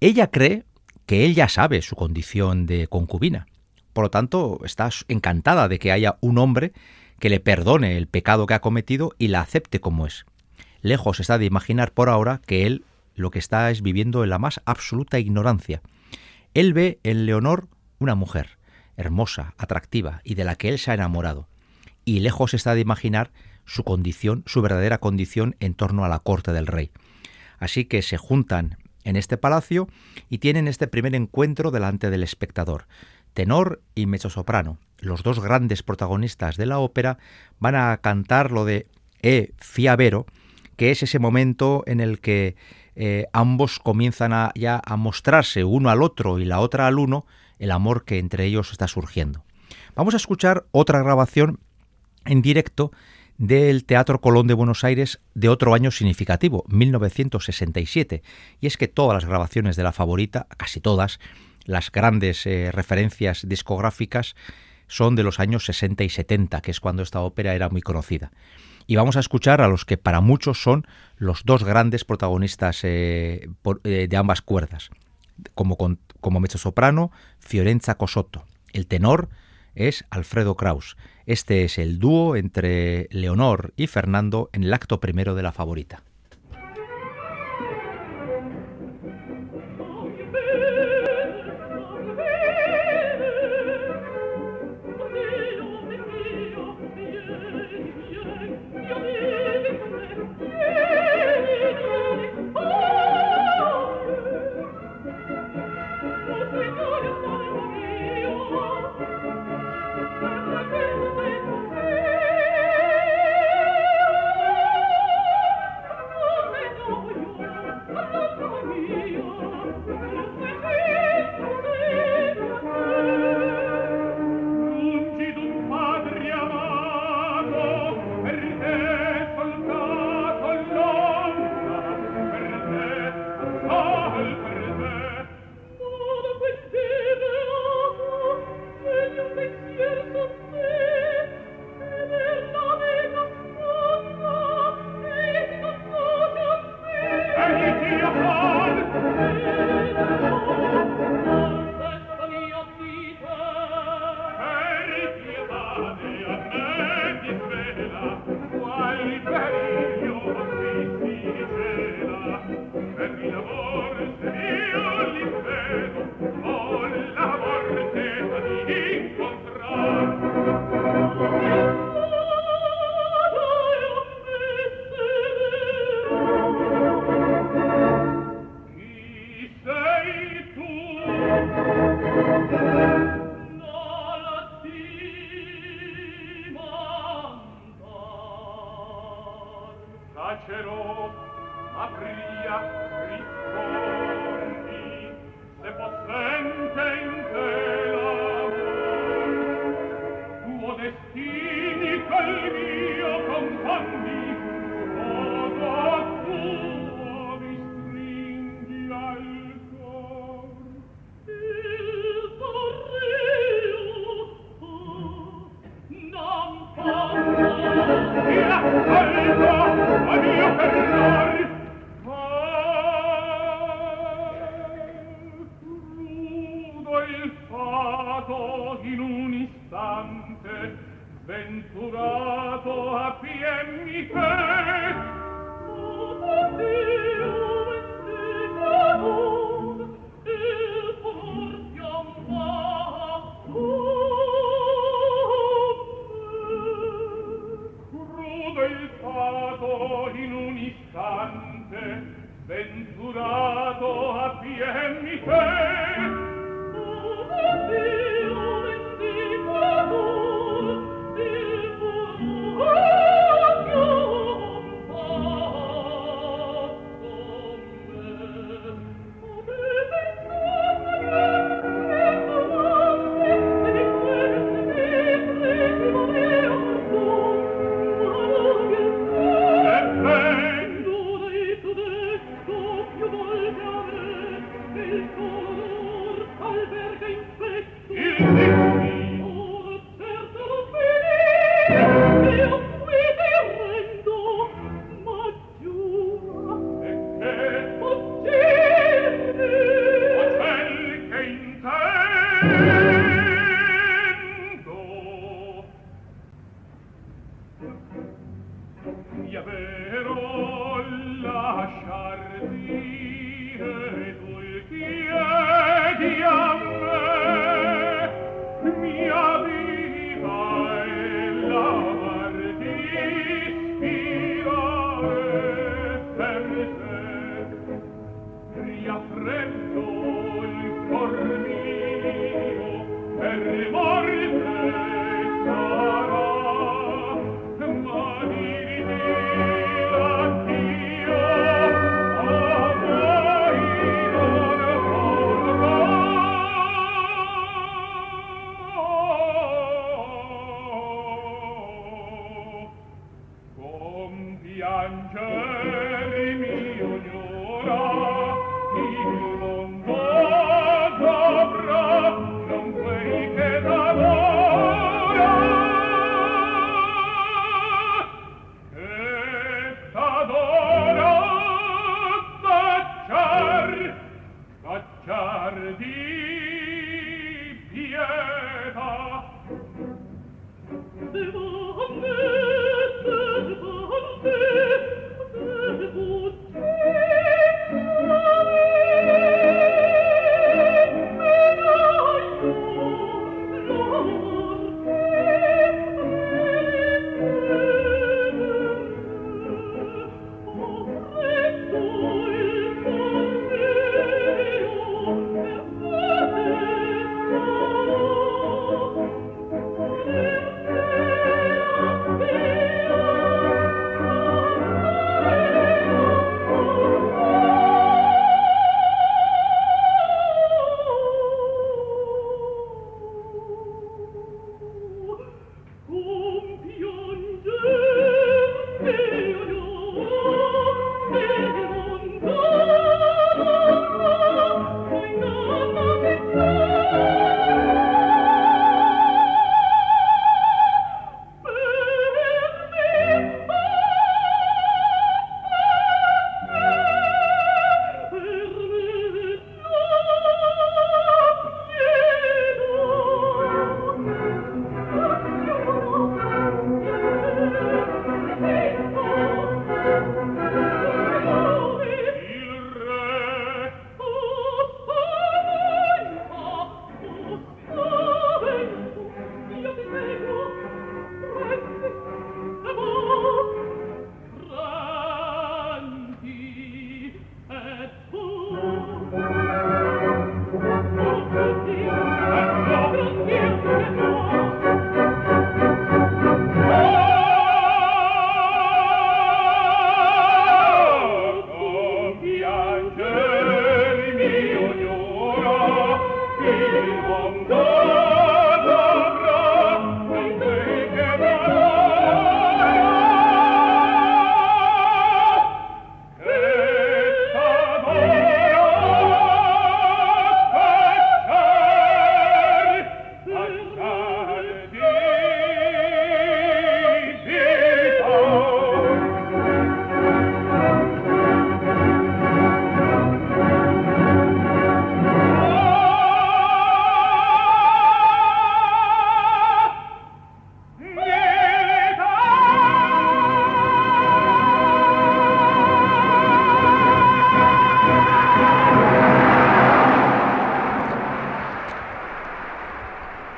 Ella 0.01 0.31
cree, 0.31 0.65
que 1.07 1.25
él 1.25 1.35
ya 1.35 1.49
sabe 1.49 1.83
su 1.83 1.97
condición 1.97 2.67
de 2.67 2.89
concubina. 2.89 3.47
Por 3.93 4.05
lo 4.05 4.11
tanto, 4.11 4.61
está 4.65 4.91
encantada 5.09 5.69
de 5.69 5.79
que 5.79 5.93
haya 5.93 6.19
un 6.21 6.39
hombre 6.39 6.73
que 7.19 7.31
le 7.31 7.41
perdone 7.41 7.97
el 7.97 8.09
pecado 8.09 8.47
que 8.47 8.55
ha 8.55 8.61
cometido 8.61 9.13
y 9.17 9.29
la 9.29 9.41
acepte 9.41 9.81
como 9.81 10.07
es. 10.07 10.27
Lejos 10.83 11.21
está 11.21 11.39
de 11.39 11.47
imaginar 11.47 11.93
por 11.93 12.09
ahora 12.09 12.41
que 12.47 12.67
él 12.67 12.85
lo 13.15 13.31
que 13.31 13.39
está 13.39 13.71
es 13.71 13.81
viviendo 13.83 14.23
en 14.23 14.31
la 14.31 14.39
más 14.39 14.61
absoluta 14.67 15.19
ignorancia. 15.19 15.81
Él 16.53 16.75
ve 16.75 16.99
en 17.03 17.25
Leonor 17.25 17.69
una 17.99 18.15
mujer, 18.15 18.59
hermosa, 18.97 19.55
atractiva 19.59 20.21
y 20.25 20.35
de 20.35 20.45
la 20.45 20.57
que 20.57 20.69
él 20.69 20.79
se 20.79 20.91
ha 20.91 20.95
enamorado. 20.95 21.49
Y 22.05 22.21
lejos 22.21 22.55
está 22.55 22.75
de 22.75 22.81
imaginar 22.81 23.31
su 23.65 23.85
condición, 23.85 24.43
su 24.47 24.63
verdadera 24.63 24.99
condición 24.99 25.57
en 25.61 25.75
torno 25.75 26.05
a 26.05 26.09
la 26.09 26.21
corte 26.21 26.53
del 26.53 26.67
rey. 26.67 26.91
Así 27.59 27.85
que 27.85 28.03
se 28.03 28.17
juntan 28.17 28.79
en 29.05 29.17
este 29.17 29.37
palacio 29.37 29.89
y 30.29 30.39
tienen 30.39 30.69
este 30.69 30.87
primer 30.87 31.15
encuentro 31.15 31.71
delante 31.71 32.11
del 32.11 32.23
espectador. 32.23 32.87
Tenor 33.35 33.83
y 33.95 34.07
mezzosoprano, 34.07 34.79
los 34.99 35.23
dos 35.23 35.41
grandes 35.41 35.83
protagonistas 35.83 36.57
de 36.57 36.67
la 36.67 36.79
ópera, 36.79 37.19
van 37.59 37.75
a 37.75 37.97
cantar 37.99 38.51
lo 38.51 38.65
de 38.65 38.87
E 39.23 39.53
Fiavero, 39.59 40.27
que 40.77 40.91
es 40.91 41.03
ese 41.03 41.19
momento 41.19 41.83
en 41.87 42.01
el 42.01 42.21
que 42.21 42.57
eh, 42.95 43.27
ambos 43.33 43.79
comienzan 43.79 44.33
a, 44.33 44.53
ya 44.55 44.81
a 44.85 44.97
mostrarse 44.97 45.65
uno 45.65 45.91
al 45.91 46.03
otro 46.03 46.39
y 46.39 46.45
la 46.45 46.61
otra 46.61 46.87
al 46.87 46.99
uno 46.99 47.27
el 47.59 47.71
amor 47.71 48.05
que 48.05 48.19
entre 48.19 48.45
ellos 48.45 48.73
está 48.73 48.89
surgiendo. 48.89 49.45
Vamos 49.95 50.15
a 50.15 50.19
escuchar 50.19 50.67
otra 50.73 51.03
grabación 51.03 51.59
en 52.25 52.43
directo 52.43 52.93
del 53.39 53.85
Teatro 53.85 54.21
Colón 54.21 54.47
de 54.47 54.55
Buenos 54.55 54.85
Aires 54.85 55.21
de 55.35 55.49
otro 55.49 55.75
año 55.75 55.91
significativo, 55.91 56.65
1967. 56.69 58.23
Y 58.61 58.67
es 58.67 58.77
que 58.77 58.89
todas 58.89 59.15
las 59.15 59.29
grabaciones 59.29 59.77
de 59.77 59.83
la 59.83 59.93
favorita, 59.93 60.47
casi 60.57 60.81
todas, 60.81 61.21
las 61.65 61.91
grandes 61.91 62.47
eh, 62.47 62.71
referencias 62.73 63.47
discográficas 63.47 64.37
son 64.89 65.17
de 65.17 65.25
los 65.25 65.41
años 65.41 65.65
60 65.65 66.05
y 66.05 66.09
70, 66.09 66.61
que 66.61 66.71
es 66.71 66.81
cuando 66.81 67.03
esta 67.03 67.21
ópera 67.21 67.55
era 67.55 67.69
muy 67.69 67.83
conocida. 67.83 68.31
Y 68.87 68.97
vamos 68.97 69.17
a 69.17 69.21
escuchar 69.21 69.61
a 69.61 69.69
los 69.69 69.85
que 69.85 69.99
para 69.99 70.21
muchos 70.21 70.63
son 70.63 70.87
los 71.17 71.45
dos 71.45 71.65
grandes 71.65 72.05
protagonistas 72.05 72.85
eh, 72.85 73.49
eh, 73.85 74.07
de 74.09 74.17
ambas 74.17 74.43
cuerdas, 74.43 74.91
como, 75.55 75.77
como 76.27 76.41
mezzosoprano 76.41 77.13
Fiorenza 77.39 77.95
Cosotto, 77.99 78.47
el 78.73 78.89
tenor 78.89 79.29
es 79.77 80.05
Alfredo 80.11 80.57
Kraus. 80.57 80.97
Este 81.25 81.63
es 81.63 81.79
el 81.79 82.01
dúo 82.01 82.35
entre 82.35 83.07
Leonor 83.13 83.73
y 83.77 83.87
Fernando 83.87 84.51
en 84.53 84.65
el 84.65 84.75
acto 84.75 84.99
primero 84.99 85.37
de 85.37 85.45
la 85.45 85.53
favorita. 85.53 86.03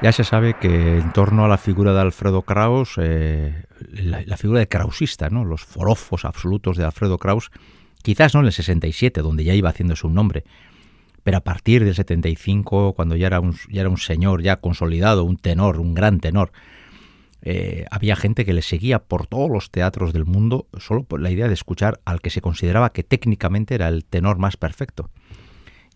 Ya 0.08 0.12
se 0.12 0.24
sabe 0.24 0.54
que 0.54 1.00
en 1.00 1.12
torno 1.12 1.44
a 1.44 1.48
la 1.48 1.58
figura 1.58 1.92
de 1.92 2.00
Alfredo 2.00 2.40
Kraus, 2.40 2.94
eh, 2.96 3.64
la, 3.90 4.38
figura 4.38 4.60
de 4.60 4.66
krausista, 4.66 5.28
¿no? 5.28 5.44
los 5.44 5.62
forofos 5.62 6.24
absolutos 6.24 6.78
de 6.78 6.84
Alfredo 6.84 7.18
Kraus, 7.18 7.50
quizás 8.00 8.32
no 8.32 8.40
en 8.40 8.46
el 8.46 8.52
67, 8.52 9.20
donde 9.20 9.44
ya 9.44 9.52
iba 9.52 9.68
haciéndose 9.68 10.06
un 10.06 10.14
nombre, 10.14 10.44
pero 11.24 11.36
a 11.36 11.40
partir 11.40 11.84
del 11.84 11.94
75, 11.94 12.94
cuando 12.94 13.16
ya 13.16 13.26
era 13.26 13.40
un, 13.40 13.54
ya 13.68 13.82
era 13.82 13.90
un 13.90 13.98
señor 13.98 14.40
ya 14.40 14.56
consolidado, 14.56 15.24
un 15.24 15.36
tenor, 15.36 15.78
un 15.78 15.92
gran 15.92 16.20
tenor, 16.20 16.52
eh, 17.42 17.84
había 17.90 18.16
gente 18.16 18.46
que 18.46 18.54
le 18.54 18.62
seguía 18.62 19.00
por 19.00 19.26
todos 19.26 19.50
los 19.50 19.70
teatros 19.70 20.14
del 20.14 20.24
mundo 20.24 20.68
solo 20.78 21.02
por 21.02 21.20
la 21.20 21.30
idea 21.30 21.48
de 21.48 21.54
escuchar 21.54 22.00
al 22.06 22.22
que 22.22 22.30
se 22.30 22.40
consideraba 22.40 22.94
que 22.94 23.02
técnicamente 23.02 23.74
era 23.74 23.88
el 23.88 24.06
tenor 24.06 24.38
más 24.38 24.56
perfecto. 24.56 25.10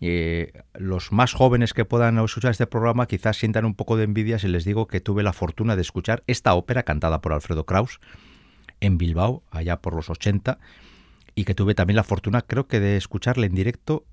Eh, 0.01 0.51
los 0.73 1.11
más 1.11 1.33
jóvenes 1.33 1.73
que 1.73 1.85
puedan 1.85 2.17
escuchar 2.19 2.51
este 2.51 2.67
programa 2.67 3.07
quizás 3.07 3.37
sientan 3.37 3.65
un 3.65 3.75
poco 3.75 3.95
de 3.95 4.03
envidia 4.03 4.39
si 4.39 4.47
les 4.47 4.65
digo 4.65 4.87
que 4.87 4.99
tuve 4.99 5.23
la 5.23 5.33
fortuna 5.33 5.75
de 5.75 5.81
escuchar 5.81 6.23
esta 6.27 6.53
ópera 6.55 6.83
cantada 6.83 7.21
por 7.21 7.33
Alfredo 7.33 7.65
Kraus 7.65 7.99
en 8.81 8.97
Bilbao, 8.97 9.43
allá 9.49 9.81
por 9.81 9.95
los 9.95 10.09
80, 10.09 10.59
y 11.35 11.45
que 11.45 11.55
tuve 11.55 11.73
también 11.73 11.95
la 11.95 12.03
fortuna, 12.03 12.41
creo 12.41 12.67
que, 12.67 12.79
de 12.79 12.97
escucharle 12.97 13.47
en 13.47 13.55
directo 13.55 14.05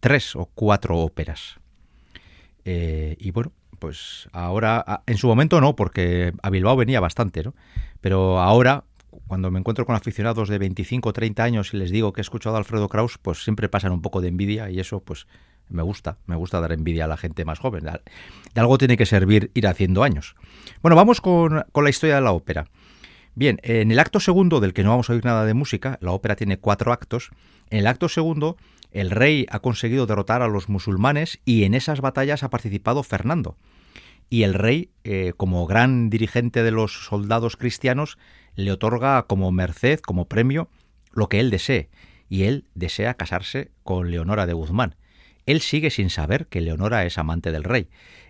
tres 0.00 0.34
o 0.34 0.46
cuatro 0.54 0.98
óperas. 0.98 1.60
Eh, 2.64 3.16
y 3.18 3.30
bueno, 3.30 3.52
pues 3.78 4.28
ahora, 4.32 5.02
en 5.06 5.18
su 5.18 5.26
momento 5.26 5.60
no, 5.60 5.76
porque 5.76 6.32
a 6.42 6.50
Bilbao 6.50 6.76
venía 6.76 7.00
bastante, 7.00 7.42
¿no? 7.42 7.54
Pero 8.00 8.40
ahora, 8.40 8.84
cuando 9.26 9.50
me 9.50 9.58
encuentro 9.58 9.86
con 9.86 9.96
aficionados 9.96 10.48
de 10.48 10.58
25 10.58 11.08
o 11.08 11.12
30 11.12 11.42
años 11.42 11.74
y 11.74 11.76
les 11.76 11.90
digo 11.90 12.12
que 12.12 12.20
he 12.20 12.22
escuchado 12.22 12.56
a 12.56 12.58
Alfredo 12.58 12.88
Kraus, 12.88 13.18
pues 13.18 13.42
siempre 13.42 13.68
pasan 13.68 13.92
un 13.92 14.02
poco 14.02 14.20
de 14.20 14.28
envidia 14.28 14.70
y 14.70 14.80
eso 14.80 15.00
pues 15.00 15.26
me 15.68 15.82
gusta, 15.82 16.18
me 16.26 16.36
gusta 16.36 16.60
dar 16.60 16.72
envidia 16.72 17.04
a 17.04 17.08
la 17.08 17.16
gente 17.16 17.44
más 17.44 17.58
joven. 17.58 17.84
De 17.84 18.60
algo 18.60 18.78
tiene 18.78 18.96
que 18.96 19.06
servir 19.06 19.50
ir 19.54 19.66
haciendo 19.66 20.02
años. 20.02 20.34
Bueno, 20.82 20.96
vamos 20.96 21.20
con, 21.20 21.64
con 21.72 21.84
la 21.84 21.90
historia 21.90 22.16
de 22.16 22.20
la 22.20 22.32
ópera. 22.32 22.66
Bien, 23.34 23.58
en 23.62 23.90
el 23.90 23.98
acto 23.98 24.20
segundo, 24.20 24.60
del 24.60 24.72
que 24.72 24.84
no 24.84 24.90
vamos 24.90 25.10
a 25.10 25.14
oír 25.14 25.24
nada 25.24 25.44
de 25.44 25.54
música, 25.54 25.98
la 26.00 26.12
ópera 26.12 26.36
tiene 26.36 26.58
cuatro 26.58 26.92
actos, 26.92 27.30
en 27.70 27.80
el 27.80 27.86
acto 27.86 28.08
segundo 28.08 28.56
el 28.94 29.10
rey 29.10 29.44
ha 29.50 29.58
conseguido 29.58 30.06
derrotar 30.06 30.40
a 30.40 30.48
los 30.48 30.68
musulmanes 30.68 31.40
y 31.44 31.64
en 31.64 31.74
esas 31.74 32.00
batallas 32.00 32.44
ha 32.44 32.50
participado 32.50 33.02
Fernando. 33.02 33.56
Y 34.30 34.44
el 34.44 34.54
rey, 34.54 34.90
eh, 35.02 35.32
como 35.36 35.66
gran 35.66 36.10
dirigente 36.10 36.62
de 36.62 36.70
los 36.70 37.04
soldados 37.06 37.56
cristianos, 37.56 38.18
le 38.56 38.72
otorga 38.72 39.26
como 39.26 39.52
merced, 39.52 40.00
como 40.00 40.28
premio, 40.28 40.68
lo 41.12 41.28
que 41.28 41.40
él 41.40 41.50
desee, 41.50 41.88
y 42.28 42.44
él 42.44 42.64
desea 42.74 43.14
casarse 43.14 43.70
con 43.82 44.10
Leonora 44.10 44.46
de 44.46 44.52
Guzmán. 44.52 44.96
Él 45.46 45.60
sigue 45.60 45.90
sin 45.90 46.10
saber 46.10 46.46
que 46.46 46.60
Leonora 46.60 47.04
es 47.04 47.18
amante 47.18 47.52
del 47.52 47.64
rey. 47.64 47.88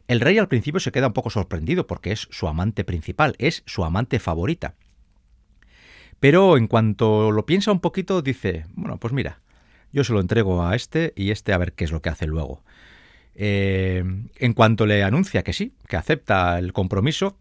El 0.08 0.20
rey 0.20 0.36
al 0.38 0.48
principio 0.48 0.80
se 0.80 0.92
queda 0.92 1.06
un 1.06 1.12
poco 1.12 1.30
sorprendido 1.30 1.86
porque 1.86 2.12
es 2.12 2.28
su 2.30 2.48
amante 2.48 2.84
principal, 2.84 3.34
es 3.38 3.62
su 3.66 3.84
amante 3.84 4.18
favorita. 4.18 4.74
Pero 6.20 6.56
en 6.56 6.66
cuanto 6.66 7.30
lo 7.30 7.46
piensa 7.46 7.72
un 7.72 7.80
poquito, 7.80 8.20
dice, 8.20 8.66
bueno, 8.74 8.98
pues 8.98 9.12
mira, 9.12 9.40
yo 9.92 10.04
se 10.04 10.12
lo 10.12 10.20
entrego 10.20 10.66
a 10.66 10.74
este 10.74 11.12
y 11.16 11.30
este 11.30 11.52
a 11.52 11.58
ver 11.58 11.72
qué 11.72 11.84
es 11.84 11.92
lo 11.92 12.02
que 12.02 12.08
hace 12.08 12.26
luego. 12.26 12.64
Eh, 13.34 14.04
en 14.36 14.52
cuanto 14.52 14.86
le 14.86 15.02
anuncia 15.02 15.42
que 15.42 15.52
sí, 15.52 15.74
que 15.88 15.96
acepta 15.96 16.58
el 16.58 16.72
compromiso 16.72 17.38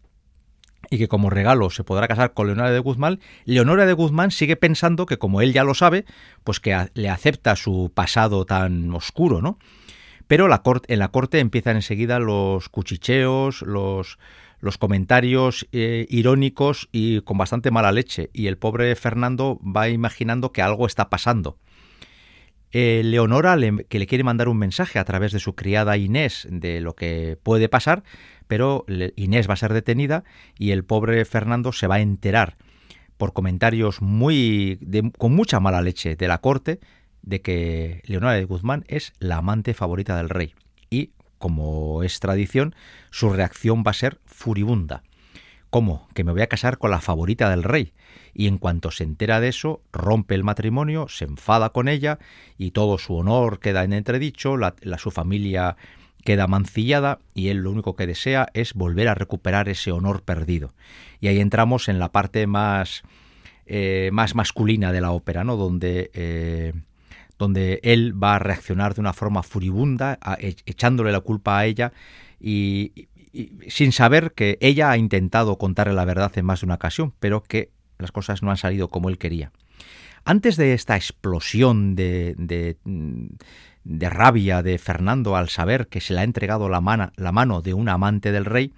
y 0.90 0.98
que 0.98 1.08
como 1.08 1.30
regalo 1.30 1.70
se 1.70 1.84
podrá 1.84 2.08
casar 2.08 2.34
con 2.34 2.46
Leonora 2.46 2.70
de 2.70 2.78
Guzmán, 2.78 3.20
Leonora 3.44 3.86
de 3.86 3.92
Guzmán 3.92 4.30
sigue 4.30 4.56
pensando 4.56 5.06
que 5.06 5.18
como 5.18 5.40
él 5.40 5.52
ya 5.52 5.64
lo 5.64 5.74
sabe, 5.74 6.04
pues 6.42 6.60
que 6.60 6.88
le 6.94 7.08
acepta 7.08 7.56
su 7.56 7.92
pasado 7.94 8.44
tan 8.44 8.92
oscuro, 8.92 9.42
¿no? 9.42 9.58
Pero 10.26 10.46
en 10.46 10.98
la 10.98 11.08
corte 11.08 11.38
empiezan 11.38 11.76
enseguida 11.76 12.18
los 12.18 12.68
cuchicheos, 12.68 13.62
los, 13.62 14.18
los 14.60 14.78
comentarios 14.78 15.66
eh, 15.72 16.06
irónicos 16.08 16.88
y 16.92 17.20
con 17.20 17.36
bastante 17.36 17.70
mala 17.70 17.92
leche, 17.92 18.30
y 18.32 18.46
el 18.46 18.56
pobre 18.56 18.96
Fernando 18.96 19.60
va 19.64 19.88
imaginando 19.88 20.52
que 20.52 20.62
algo 20.62 20.86
está 20.86 21.10
pasando. 21.10 21.58
Eh, 22.76 23.02
Leonora, 23.04 23.54
le, 23.54 23.84
que 23.84 24.00
le 24.00 24.06
quiere 24.08 24.24
mandar 24.24 24.48
un 24.48 24.58
mensaje 24.58 24.98
a 24.98 25.04
través 25.04 25.30
de 25.30 25.38
su 25.38 25.54
criada 25.54 25.96
Inés 25.96 26.44
de 26.50 26.80
lo 26.80 26.96
que 26.96 27.38
puede 27.40 27.68
pasar, 27.68 28.02
pero 28.48 28.84
Inés 29.14 29.48
va 29.48 29.52
a 29.52 29.58
ser 29.58 29.72
detenida 29.72 30.24
y 30.58 30.72
el 30.72 30.82
pobre 30.82 31.24
Fernando 31.24 31.70
se 31.70 31.86
va 31.86 31.94
a 31.94 32.00
enterar 32.00 32.56
por 33.16 33.32
comentarios 33.32 34.02
muy 34.02 34.80
con 35.18 35.36
mucha 35.36 35.60
mala 35.60 35.82
leche 35.82 36.16
de 36.16 36.26
la 36.26 36.38
corte 36.38 36.80
de 37.22 37.42
que 37.42 38.02
Leonora 38.06 38.32
de 38.32 38.44
Guzmán 38.44 38.84
es 38.88 39.12
la 39.20 39.36
amante 39.36 39.72
favorita 39.72 40.16
del 40.16 40.28
rey 40.28 40.52
y 40.90 41.12
como 41.38 42.02
es 42.02 42.18
tradición 42.18 42.74
su 43.12 43.30
reacción 43.30 43.84
va 43.86 43.92
a 43.92 43.94
ser 43.94 44.18
furibunda. 44.26 45.04
¿Cómo? 45.74 46.06
Que 46.14 46.22
me 46.22 46.30
voy 46.30 46.42
a 46.42 46.46
casar 46.46 46.78
con 46.78 46.92
la 46.92 47.00
favorita 47.00 47.50
del 47.50 47.64
rey. 47.64 47.94
Y 48.32 48.46
en 48.46 48.58
cuanto 48.58 48.92
se 48.92 49.02
entera 49.02 49.40
de 49.40 49.48
eso, 49.48 49.82
rompe 49.92 50.36
el 50.36 50.44
matrimonio, 50.44 51.08
se 51.08 51.24
enfada 51.24 51.70
con 51.70 51.88
ella 51.88 52.20
y 52.56 52.70
todo 52.70 52.96
su 52.96 53.16
honor 53.16 53.58
queda 53.58 53.82
en 53.82 53.92
entredicho, 53.92 54.56
la, 54.56 54.76
su 54.98 55.10
familia 55.10 55.76
queda 56.22 56.46
mancillada 56.46 57.18
y 57.34 57.48
él 57.48 57.56
lo 57.56 57.72
único 57.72 57.96
que 57.96 58.06
desea 58.06 58.46
es 58.54 58.74
volver 58.74 59.08
a 59.08 59.16
recuperar 59.16 59.68
ese 59.68 59.90
honor 59.90 60.22
perdido. 60.22 60.72
Y 61.20 61.26
ahí 61.26 61.40
entramos 61.40 61.88
en 61.88 61.98
la 61.98 62.12
parte 62.12 62.46
más, 62.46 63.02
eh, 63.66 64.10
más 64.12 64.36
masculina 64.36 64.92
de 64.92 65.00
la 65.00 65.10
ópera, 65.10 65.42
¿no? 65.42 65.56
Donde, 65.56 66.12
eh, 66.14 66.72
donde 67.36 67.80
él 67.82 68.14
va 68.22 68.36
a 68.36 68.38
reaccionar 68.38 68.94
de 68.94 69.00
una 69.00 69.12
forma 69.12 69.42
furibunda, 69.42 70.20
a, 70.20 70.36
echándole 70.38 71.10
la 71.10 71.18
culpa 71.18 71.58
a 71.58 71.66
ella 71.66 71.92
y, 72.40 73.08
sin 73.68 73.92
saber 73.92 74.32
que 74.32 74.58
ella 74.60 74.90
ha 74.90 74.96
intentado 74.96 75.58
contarle 75.58 75.94
la 75.94 76.04
verdad 76.04 76.32
en 76.36 76.44
más 76.44 76.60
de 76.60 76.66
una 76.66 76.76
ocasión, 76.76 77.14
pero 77.20 77.42
que 77.42 77.70
las 77.98 78.12
cosas 78.12 78.42
no 78.42 78.50
han 78.50 78.56
salido 78.56 78.88
como 78.88 79.08
él 79.08 79.18
quería. 79.18 79.52
Antes 80.24 80.56
de 80.56 80.72
esta 80.72 80.96
explosión 80.96 81.94
de, 81.96 82.34
de, 82.38 82.76
de 83.84 84.10
rabia 84.10 84.62
de 84.62 84.78
Fernando 84.78 85.36
al 85.36 85.48
saber 85.48 85.88
que 85.88 86.00
se 86.00 86.14
le 86.14 86.20
ha 86.20 86.24
entregado 86.24 86.68
la, 86.68 86.80
mana, 86.80 87.12
la 87.16 87.32
mano 87.32 87.60
de 87.60 87.74
un 87.74 87.88
amante 87.88 88.32
del 88.32 88.46
rey, 88.46 88.72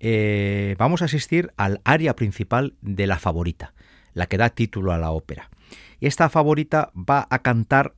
eh, 0.00 0.74
vamos 0.78 1.02
a 1.02 1.06
asistir 1.06 1.52
al 1.56 1.80
área 1.84 2.16
principal 2.16 2.74
de 2.82 3.06
la 3.06 3.18
favorita, 3.18 3.74
la 4.12 4.26
que 4.26 4.38
da 4.38 4.50
título 4.50 4.92
a 4.92 4.98
la 4.98 5.10
ópera. 5.10 5.50
Y 6.00 6.06
esta 6.06 6.28
favorita 6.28 6.90
va 6.94 7.26
a 7.30 7.38
cantar 7.40 7.94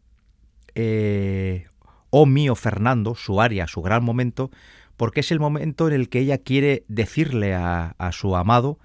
eh, 0.74 1.66
Oh 2.10 2.26
mío 2.26 2.54
Fernando, 2.54 3.14
su 3.14 3.40
área, 3.40 3.66
su 3.66 3.82
gran 3.82 4.04
momento, 4.04 4.50
porque 4.98 5.20
es 5.20 5.32
el 5.32 5.40
momento 5.40 5.88
en 5.88 5.94
el 5.94 6.10
que 6.10 6.18
ella 6.18 6.36
quiere 6.36 6.84
decirle 6.88 7.54
a, 7.54 7.94
a 7.96 8.12
su 8.12 8.36
amado 8.36 8.78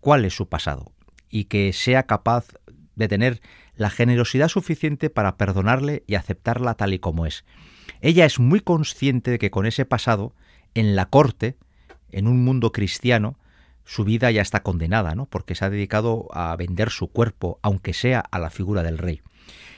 cuál 0.00 0.24
es 0.24 0.34
su 0.34 0.48
pasado 0.48 0.90
y 1.28 1.44
que 1.44 1.72
sea 1.72 2.04
capaz 2.04 2.48
de 2.96 3.06
tener 3.06 3.40
la 3.76 3.90
generosidad 3.90 4.48
suficiente 4.48 5.10
para 5.10 5.36
perdonarle 5.36 6.02
y 6.06 6.16
aceptarla 6.16 6.74
tal 6.74 6.94
y 6.94 6.98
como 6.98 7.26
es. 7.26 7.44
Ella 8.00 8.24
es 8.24 8.40
muy 8.40 8.60
consciente 8.60 9.30
de 9.32 9.38
que 9.38 9.50
con 9.50 9.66
ese 9.66 9.84
pasado, 9.84 10.34
en 10.74 10.96
la 10.96 11.06
corte, 11.06 11.56
en 12.10 12.26
un 12.26 12.44
mundo 12.44 12.72
cristiano, 12.72 13.38
su 13.84 14.04
vida 14.04 14.30
ya 14.30 14.42
está 14.42 14.62
condenada, 14.62 15.14
¿no? 15.14 15.26
Porque 15.26 15.54
se 15.54 15.64
ha 15.64 15.70
dedicado 15.70 16.28
a 16.32 16.56
vender 16.56 16.90
su 16.90 17.08
cuerpo, 17.08 17.58
aunque 17.62 17.92
sea 17.92 18.20
a 18.20 18.38
la 18.38 18.50
figura 18.50 18.82
del 18.82 18.98
rey. 18.98 19.20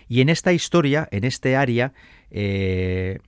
Y 0.08 0.20
en 0.20 0.28
esta 0.28 0.52
historia, 0.52 1.08
en 1.10 1.24
este 1.24 1.56
área, 1.56 1.92
eh, 2.30 3.18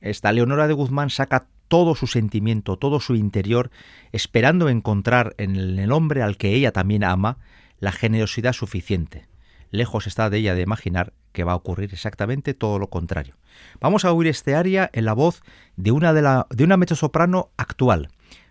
esta 0.00 0.32
Leonora 0.32 0.68
de 0.68 0.74
Guzmán 0.74 1.10
saca 1.10 1.48
todo 1.70 1.94
su 1.94 2.08
sentimiento, 2.08 2.76
todo 2.76 2.98
su 2.98 3.14
interior, 3.14 3.70
esperando 4.10 4.68
encontrar 4.68 5.36
en 5.38 5.54
el 5.78 5.92
hombre 5.92 6.20
al 6.20 6.36
que 6.36 6.52
ella 6.52 6.72
también 6.72 7.04
ama 7.04 7.38
la 7.78 7.92
generosidad 7.92 8.52
suficiente. 8.52 9.28
Lejos 9.70 10.08
está 10.08 10.30
de 10.30 10.38
ella 10.38 10.56
de 10.56 10.62
imaginar 10.62 11.12
que 11.32 11.44
va 11.44 11.52
a 11.52 11.56
ocurrir 11.56 11.90
exactamente 11.92 12.54
todo 12.54 12.80
lo 12.80 12.90
contrario. 12.90 13.36
Vamos 13.80 14.04
a 14.04 14.12
oír 14.12 14.26
este 14.26 14.56
aria 14.56 14.90
en 14.92 15.04
la 15.04 15.12
voz 15.12 15.42
de 15.76 15.92
una, 15.92 16.12
de 16.12 16.22
la, 16.22 16.48
de 16.50 16.64
una 16.64 16.76
mezzosoprano 16.76 17.50
actual, 17.56 18.08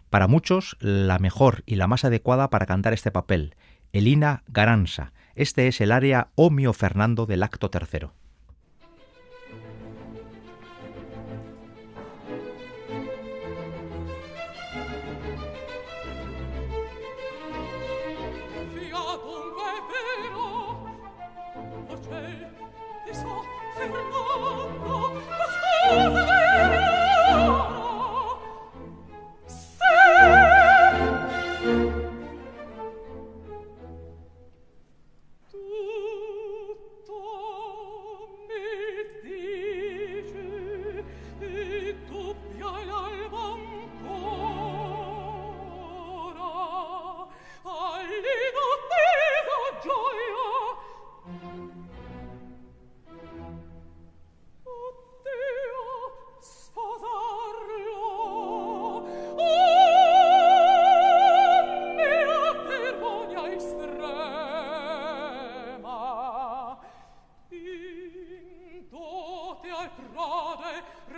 para 0.10 0.28
muchos 0.28 0.78
la 0.80 1.20
mejor 1.20 1.64
y 1.66 1.76
la 1.76 1.88
más 1.88 2.06
adecuada 2.06 2.50
para 2.50 2.66
cantar 2.68 2.94
este 2.94 3.12
papel, 3.12 3.54
Elina 3.92 4.44
Garanza. 4.48 5.12
Este 5.36 5.68
es 5.68 5.82
el 5.82 5.92
área 5.92 6.30
O 6.36 6.52
mio 6.52 6.72
Fernando 6.72 7.26
del 7.26 7.44
acto 7.44 7.70
tercero. 7.70 8.14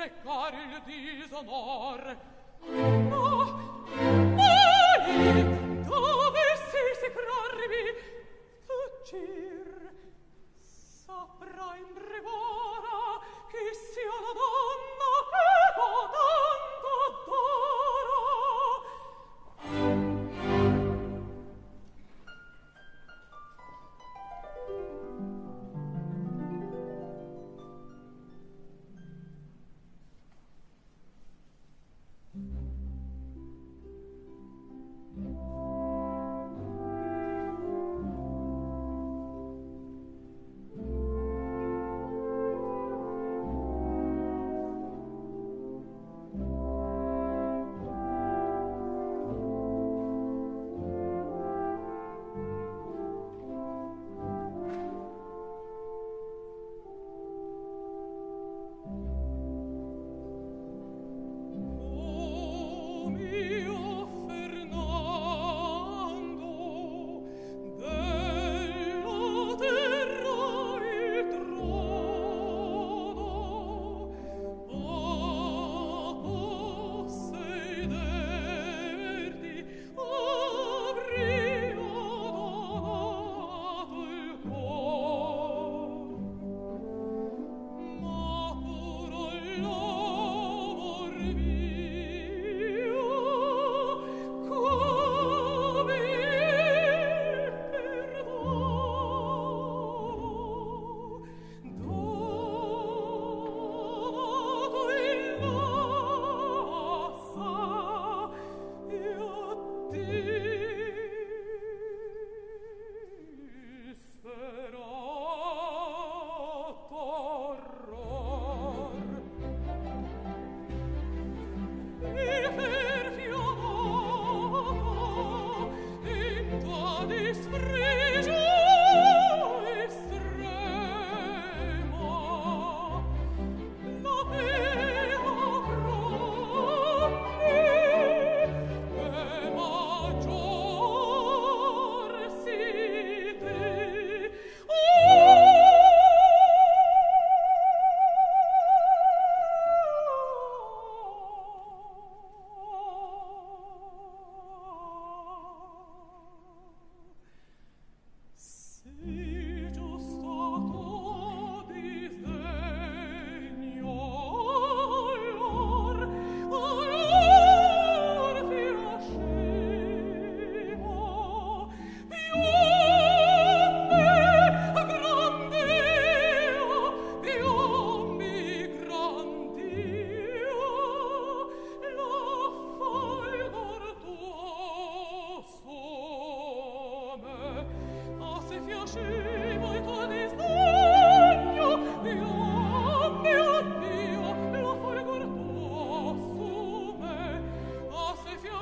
recar 0.01 0.53
il 0.53 0.81
disonor. 0.85 2.17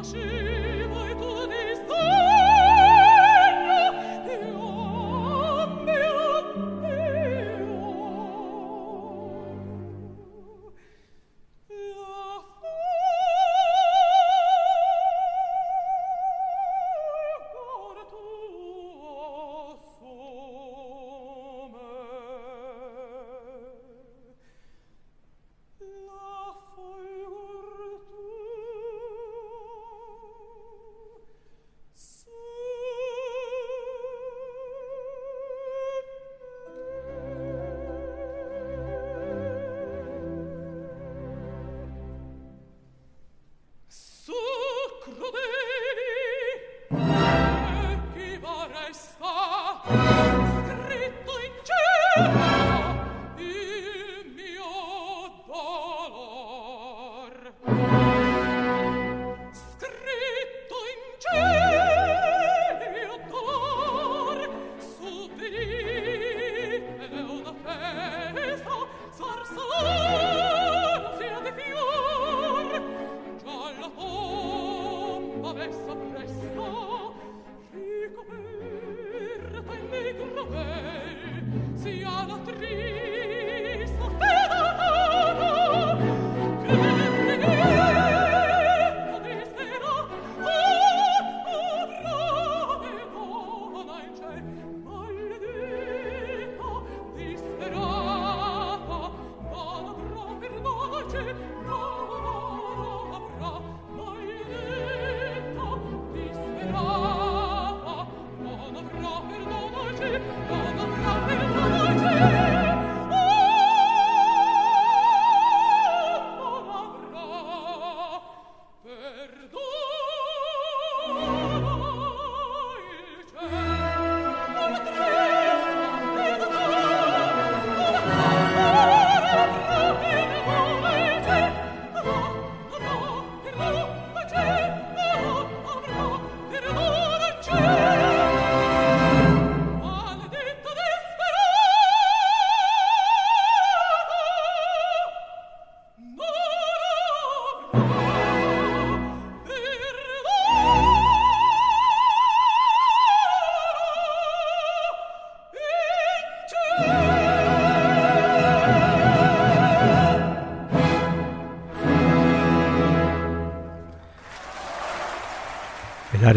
是 0.01 0.48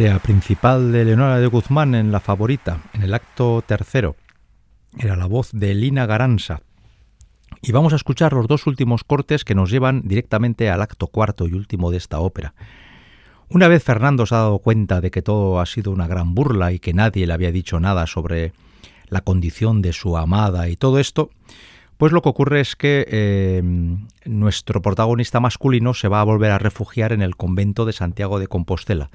área 0.03 0.19
principal 0.19 0.91
de 0.91 1.05
Leonora 1.05 1.39
de 1.39 1.47
Guzmán 1.47 1.95
en 1.95 2.11
La 2.11 2.19
Favorita, 2.19 2.81
en 2.93 3.03
el 3.03 3.15
acto 3.15 3.63
tercero, 3.65 4.17
era 4.99 5.15
la 5.15 5.27
voz 5.27 5.51
de 5.53 5.75
Lina 5.75 6.07
Garanza. 6.07 6.61
Y 7.63 7.71
vamos 7.71 7.93
a 7.93 7.97
escuchar 7.97 8.33
los 8.33 8.49
dos 8.49 8.67
últimos 8.67 9.05
cortes 9.05 9.45
que 9.45 9.55
nos 9.55 9.71
llevan 9.71 10.03
directamente 10.05 10.71
al 10.71 10.83
acto 10.83 11.07
cuarto 11.07 11.47
y 11.47 11.53
último 11.53 11.93
de 11.93 11.99
esta 11.99 12.19
ópera. 12.19 12.53
Una 13.49 13.69
vez 13.69 13.85
Fernando 13.85 14.27
se 14.27 14.35
ha 14.35 14.39
dado 14.39 14.59
cuenta 14.59 15.01
de 15.01 15.13
que 15.13 15.23
todo 15.23 15.61
ha 15.61 15.67
sido 15.67 15.93
una 15.93 16.09
gran 16.09 16.35
burla 16.35 16.73
y 16.73 16.81
que 16.81 16.95
nadie 16.95 17.25
le 17.25 17.35
había 17.35 17.53
dicho 17.53 17.79
nada 17.79 18.09
sobre 18.09 18.53
la 19.07 19.21
condición 19.21 19.83
de 19.83 19.93
su 19.93 20.17
amada 20.17 20.69
y 20.69 20.75
todo 20.75 20.99
esto, 20.99 21.31
pues 21.97 22.11
lo 22.11 22.23
que 22.23 22.29
ocurre 22.29 22.61
es 22.61 22.75
que 22.75 23.07
eh, 23.09 23.63
nuestro 24.25 24.83
protagonista 24.83 25.39
masculino 25.39 25.95
se 25.95 26.09
va 26.09 26.23
a 26.23 26.25
volver 26.25 26.51
a 26.51 26.59
refugiar 26.59 27.13
en 27.13 27.23
el 27.23 27.37
convento 27.37 27.85
de 27.85 27.93
Santiago 27.93 28.41
de 28.41 28.49
Compostela. 28.49 29.09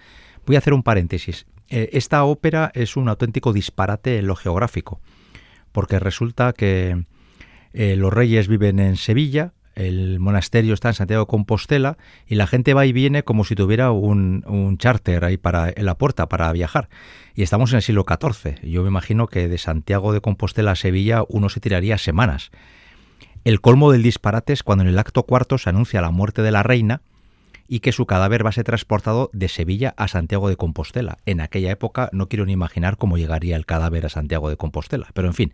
Voy 0.48 0.56
a 0.56 0.60
hacer 0.60 0.74
un 0.74 0.82
paréntesis. 0.82 1.46
Eh, 1.70 1.90
esta 1.92 2.24
ópera 2.24 2.72
es 2.74 2.96
un 2.96 3.10
auténtico 3.10 3.52
disparate 3.52 4.18
en 4.18 4.28
lo 4.28 4.36
geográfico, 4.36 5.02
porque 5.74 6.00
resulta 6.00 6.54
que 6.54 7.06
eh, 7.74 7.98
los 7.98 8.14
reyes 8.14 8.48
viven 8.48 8.80
en 8.80 8.96
Sevilla, 8.96 9.52
el 9.76 10.20
monasterio 10.20 10.74
está 10.74 10.88
en 10.88 10.94
Santiago 10.94 11.26
de 11.26 11.28
Compostela 11.28 11.98
y 12.26 12.36
la 12.36 12.48
gente 12.48 12.74
va 12.74 12.86
y 12.86 12.94
viene 12.94 13.24
como 13.24 13.44
si 13.44 13.56
tuviera 13.56 13.92
un, 13.92 14.46
un 14.48 14.78
charter 14.78 15.26
ahí 15.26 15.36
para, 15.36 15.70
en 15.70 15.86
la 15.86 15.98
puerta 15.98 16.30
para 16.30 16.50
viajar. 16.54 16.88
Y 17.36 17.44
estamos 17.44 17.74
en 17.74 17.76
el 17.76 17.82
siglo 17.84 18.06
XIV. 18.08 18.62
Yo 18.64 18.84
me 18.84 18.88
imagino 18.88 19.28
que 19.28 19.50
de 19.50 19.58
Santiago 19.58 20.14
de 20.14 20.22
Compostela 20.22 20.72
a 20.72 20.76
Sevilla 20.76 21.26
uno 21.28 21.50
se 21.50 21.60
tiraría 21.60 21.98
semanas. 21.98 22.52
El 23.44 23.60
colmo 23.60 23.92
del 23.92 24.02
disparate 24.02 24.54
es 24.54 24.64
cuando 24.64 24.84
en 24.84 24.90
el 24.90 24.98
acto 24.98 25.24
cuarto 25.24 25.58
se 25.58 25.70
anuncia 25.70 26.02
la 26.02 26.10
muerte 26.10 26.42
de 26.42 26.52
la 26.52 26.64
reina 26.64 27.02
y 27.68 27.80
que 27.80 27.92
su 27.92 28.06
cadáver 28.06 28.46
va 28.46 28.50
a 28.50 28.54
ser 28.54 28.64
transportado 28.64 29.30
de 29.34 29.48
Sevilla 29.48 29.94
a 29.98 30.08
Santiago 30.08 30.50
de 30.50 30.56
Compostela. 30.56 31.18
En 31.26 31.42
aquella 31.42 31.72
época 31.72 32.10
no 32.14 32.30
quiero 32.30 32.46
ni 32.46 32.54
imaginar 32.54 32.98
cómo 32.98 33.18
llegaría 33.18 33.56
el 33.56 33.66
cadáver 33.66 34.06
a 34.06 34.10
Santiago 34.10 34.50
de 34.50 34.58
Compostela. 34.58 35.08
Pero 35.14 35.28
en 35.28 35.34
fin, 35.34 35.54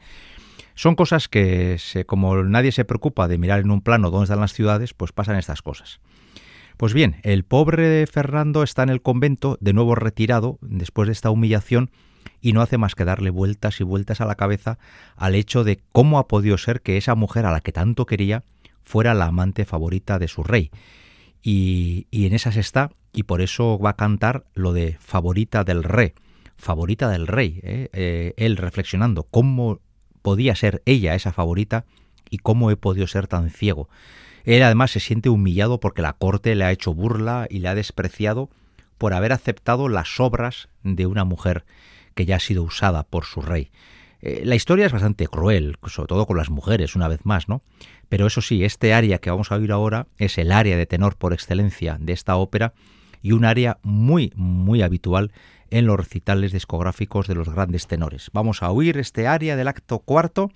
son 0.75 0.95
cosas 0.95 1.27
que, 1.27 1.77
como 2.05 2.43
nadie 2.43 2.71
se 2.71 2.85
preocupa 2.85 3.27
de 3.27 3.37
mirar 3.37 3.59
en 3.59 3.71
un 3.71 3.81
plano 3.81 4.11
dónde 4.11 4.25
están 4.25 4.39
las 4.39 4.53
ciudades, 4.53 4.93
pues 4.93 5.11
pasan 5.11 5.37
estas 5.37 5.61
cosas. 5.61 5.99
Pues 6.77 6.93
bien, 6.93 7.17
el 7.23 7.43
pobre 7.43 8.07
Fernando 8.07 8.63
está 8.63 8.83
en 8.83 8.89
el 8.89 9.01
convento, 9.01 9.57
de 9.61 9.73
nuevo 9.73 9.95
retirado, 9.95 10.57
después 10.61 11.07
de 11.07 11.13
esta 11.13 11.29
humillación, 11.29 11.91
y 12.41 12.53
no 12.53 12.61
hace 12.61 12.77
más 12.77 12.95
que 12.95 13.05
darle 13.05 13.29
vueltas 13.29 13.79
y 13.79 13.83
vueltas 13.83 14.21
a 14.21 14.25
la 14.25 14.35
cabeza 14.35 14.79
al 15.15 15.35
hecho 15.35 15.63
de 15.63 15.79
cómo 15.91 16.17
ha 16.19 16.27
podido 16.27 16.57
ser 16.57 16.81
que 16.81 16.97
esa 16.97 17.15
mujer 17.15 17.45
a 17.45 17.51
la 17.51 17.61
que 17.61 17.71
tanto 17.71 18.05
quería 18.05 18.43
fuera 18.83 19.13
la 19.13 19.25
amante 19.25 19.65
favorita 19.65 20.19
de 20.19 20.27
su 20.27 20.43
rey. 20.43 20.71
Y, 21.43 22.07
en 22.11 22.33
esas 22.33 22.55
está, 22.55 22.91
y 23.11 23.23
por 23.23 23.41
eso 23.41 23.77
va 23.77 23.91
a 23.91 23.97
cantar 23.97 24.45
lo 24.53 24.71
de 24.71 24.97
favorita 24.99 25.65
del 25.65 25.83
rey, 25.83 26.13
favorita 26.57 27.09
del 27.09 27.27
rey, 27.27 27.59
¿eh? 27.63 27.89
Eh, 27.91 28.33
él 28.37 28.55
reflexionando 28.55 29.23
cómo 29.23 29.81
podía 30.21 30.55
ser 30.55 30.81
ella 30.85 31.13
esa 31.13 31.33
favorita 31.33 31.85
y 32.29 32.37
cómo 32.37 32.71
he 32.71 32.77
podido 32.77 33.07
ser 33.07 33.27
tan 33.27 33.49
ciego. 33.49 33.89
Él 34.45 34.63
además 34.63 34.91
se 34.91 35.01
siente 35.01 35.29
humillado 35.29 35.79
porque 35.79 36.01
la 36.01 36.13
corte 36.13 36.55
le 36.55 36.63
ha 36.63 36.71
hecho 36.71 36.93
burla 36.93 37.47
y 37.49 37.59
le 37.59 37.67
ha 37.67 37.75
despreciado 37.75 38.49
por 38.97 39.13
haber 39.13 39.33
aceptado 39.33 39.89
las 39.89 40.19
obras 40.19 40.69
de 40.83 41.05
una 41.05 41.25
mujer 41.25 41.65
que 42.15 42.25
ya 42.25 42.37
ha 42.37 42.39
sido 42.39 42.63
usada 42.63 43.03
por 43.03 43.25
su 43.25 43.41
rey. 43.41 43.69
Eh, 44.25 44.43
la 44.45 44.55
historia 44.55 44.85
es 44.85 44.93
bastante 44.93 45.27
cruel, 45.27 45.75
sobre 45.87 46.07
todo 46.07 46.25
con 46.25 46.37
las 46.37 46.49
mujeres, 46.49 46.95
una 46.95 47.09
vez 47.09 47.25
más, 47.25 47.49
¿no? 47.49 47.61
Pero 48.07 48.25
eso 48.25 48.39
sí, 48.39 48.63
este 48.63 48.93
área 48.93 49.17
que 49.17 49.29
vamos 49.29 49.51
a 49.51 49.55
oír 49.55 49.73
ahora 49.73 50.07
es 50.17 50.37
el 50.37 50.53
área 50.53 50.77
de 50.77 50.85
tenor 50.85 51.17
por 51.17 51.33
excelencia 51.33 51.97
de 51.99 52.13
esta 52.13 52.37
ópera 52.37 52.73
y 53.21 53.33
un 53.33 53.43
área 53.43 53.79
muy, 53.83 54.31
muy 54.37 54.81
habitual 54.81 55.33
en 55.71 55.87
los 55.87 55.97
recitales 55.97 56.53
discográficos 56.53 57.27
de 57.27 57.35
los 57.35 57.49
grandes 57.49 57.85
tenores. 57.87 58.29
Vamos 58.31 58.63
a 58.63 58.71
oír 58.71 58.97
este 58.97 59.27
área 59.27 59.57
del 59.57 59.67
acto 59.67 59.99
cuarto 59.99 60.51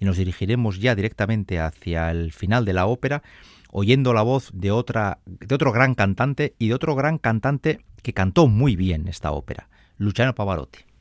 y 0.00 0.04
nos 0.04 0.16
dirigiremos 0.16 0.80
ya 0.80 0.96
directamente 0.96 1.60
hacia 1.60 2.10
el 2.10 2.32
final 2.32 2.64
de 2.64 2.72
la 2.72 2.86
ópera, 2.86 3.22
oyendo 3.70 4.14
la 4.14 4.22
voz 4.22 4.50
de, 4.52 4.72
otra, 4.72 5.20
de 5.26 5.54
otro 5.54 5.70
gran 5.70 5.94
cantante 5.94 6.56
y 6.58 6.68
de 6.68 6.74
otro 6.74 6.96
gran 6.96 7.18
cantante 7.18 7.84
que 8.02 8.14
cantó 8.14 8.48
muy 8.48 8.74
bien 8.74 9.06
esta 9.06 9.30
ópera, 9.30 9.68
Luciano 9.96 10.34
Pavarotti. 10.34 10.91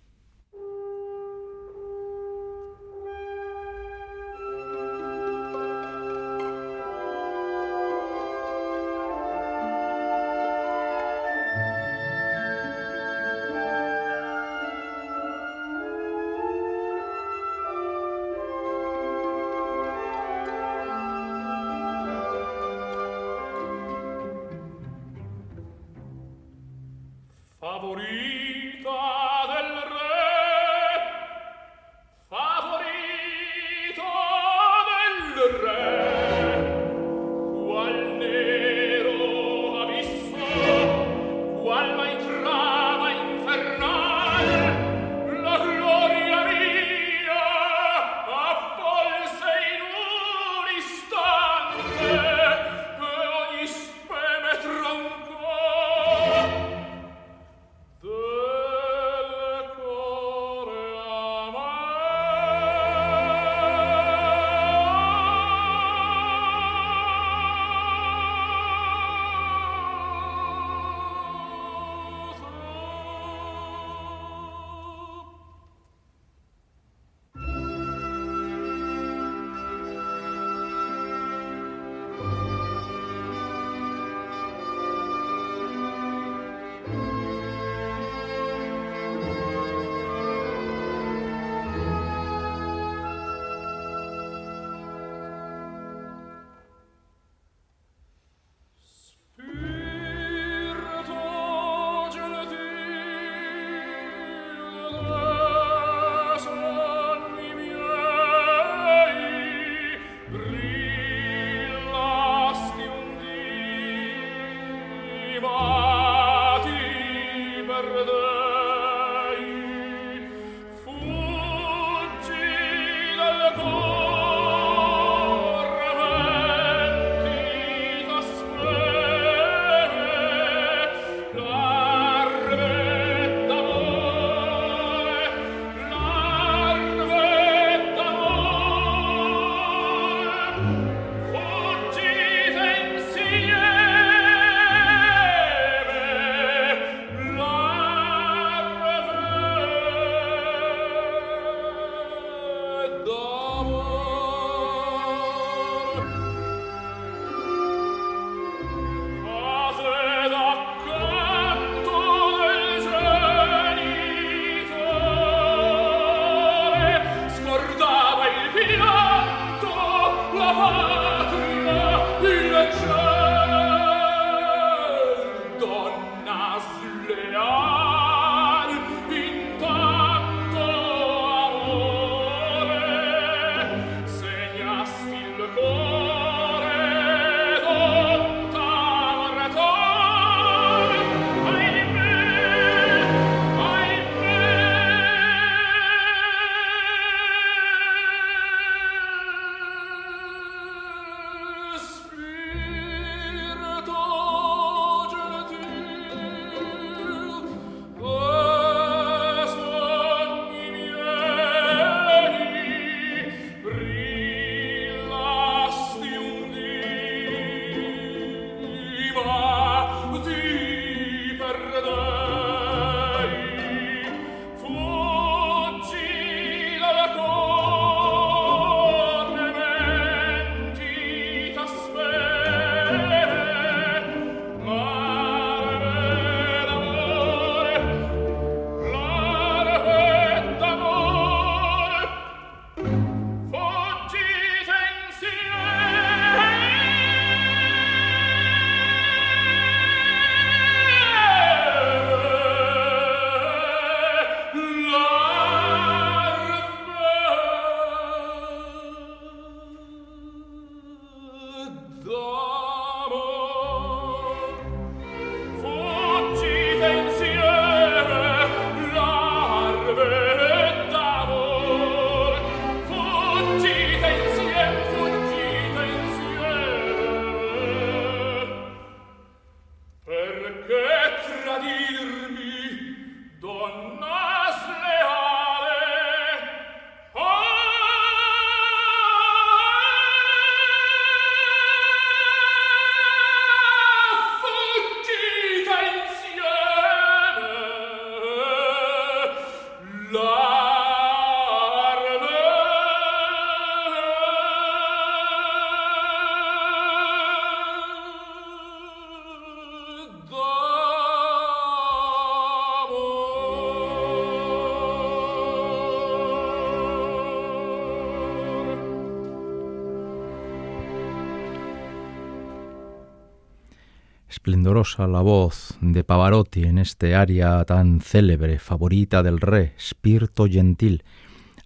La 324.72 325.19
voz 325.19 325.78
de 325.82 326.05
Pavarotti 326.05 326.63
en 326.63 326.78
este 326.78 327.13
aria 327.13 327.61
tan 327.65 327.99
célebre, 327.99 328.57
favorita 328.57 329.22
del 329.22 329.41
re, 329.41 329.74
Spirito 329.78 330.47
Gentil, 330.47 331.03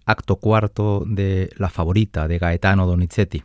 acto 0.06 0.36
cuarto 0.36 1.04
de 1.06 1.48
La 1.56 1.68
favorita 1.68 2.26
de 2.26 2.40
Gaetano 2.40 2.84
Donizetti. 2.84 3.44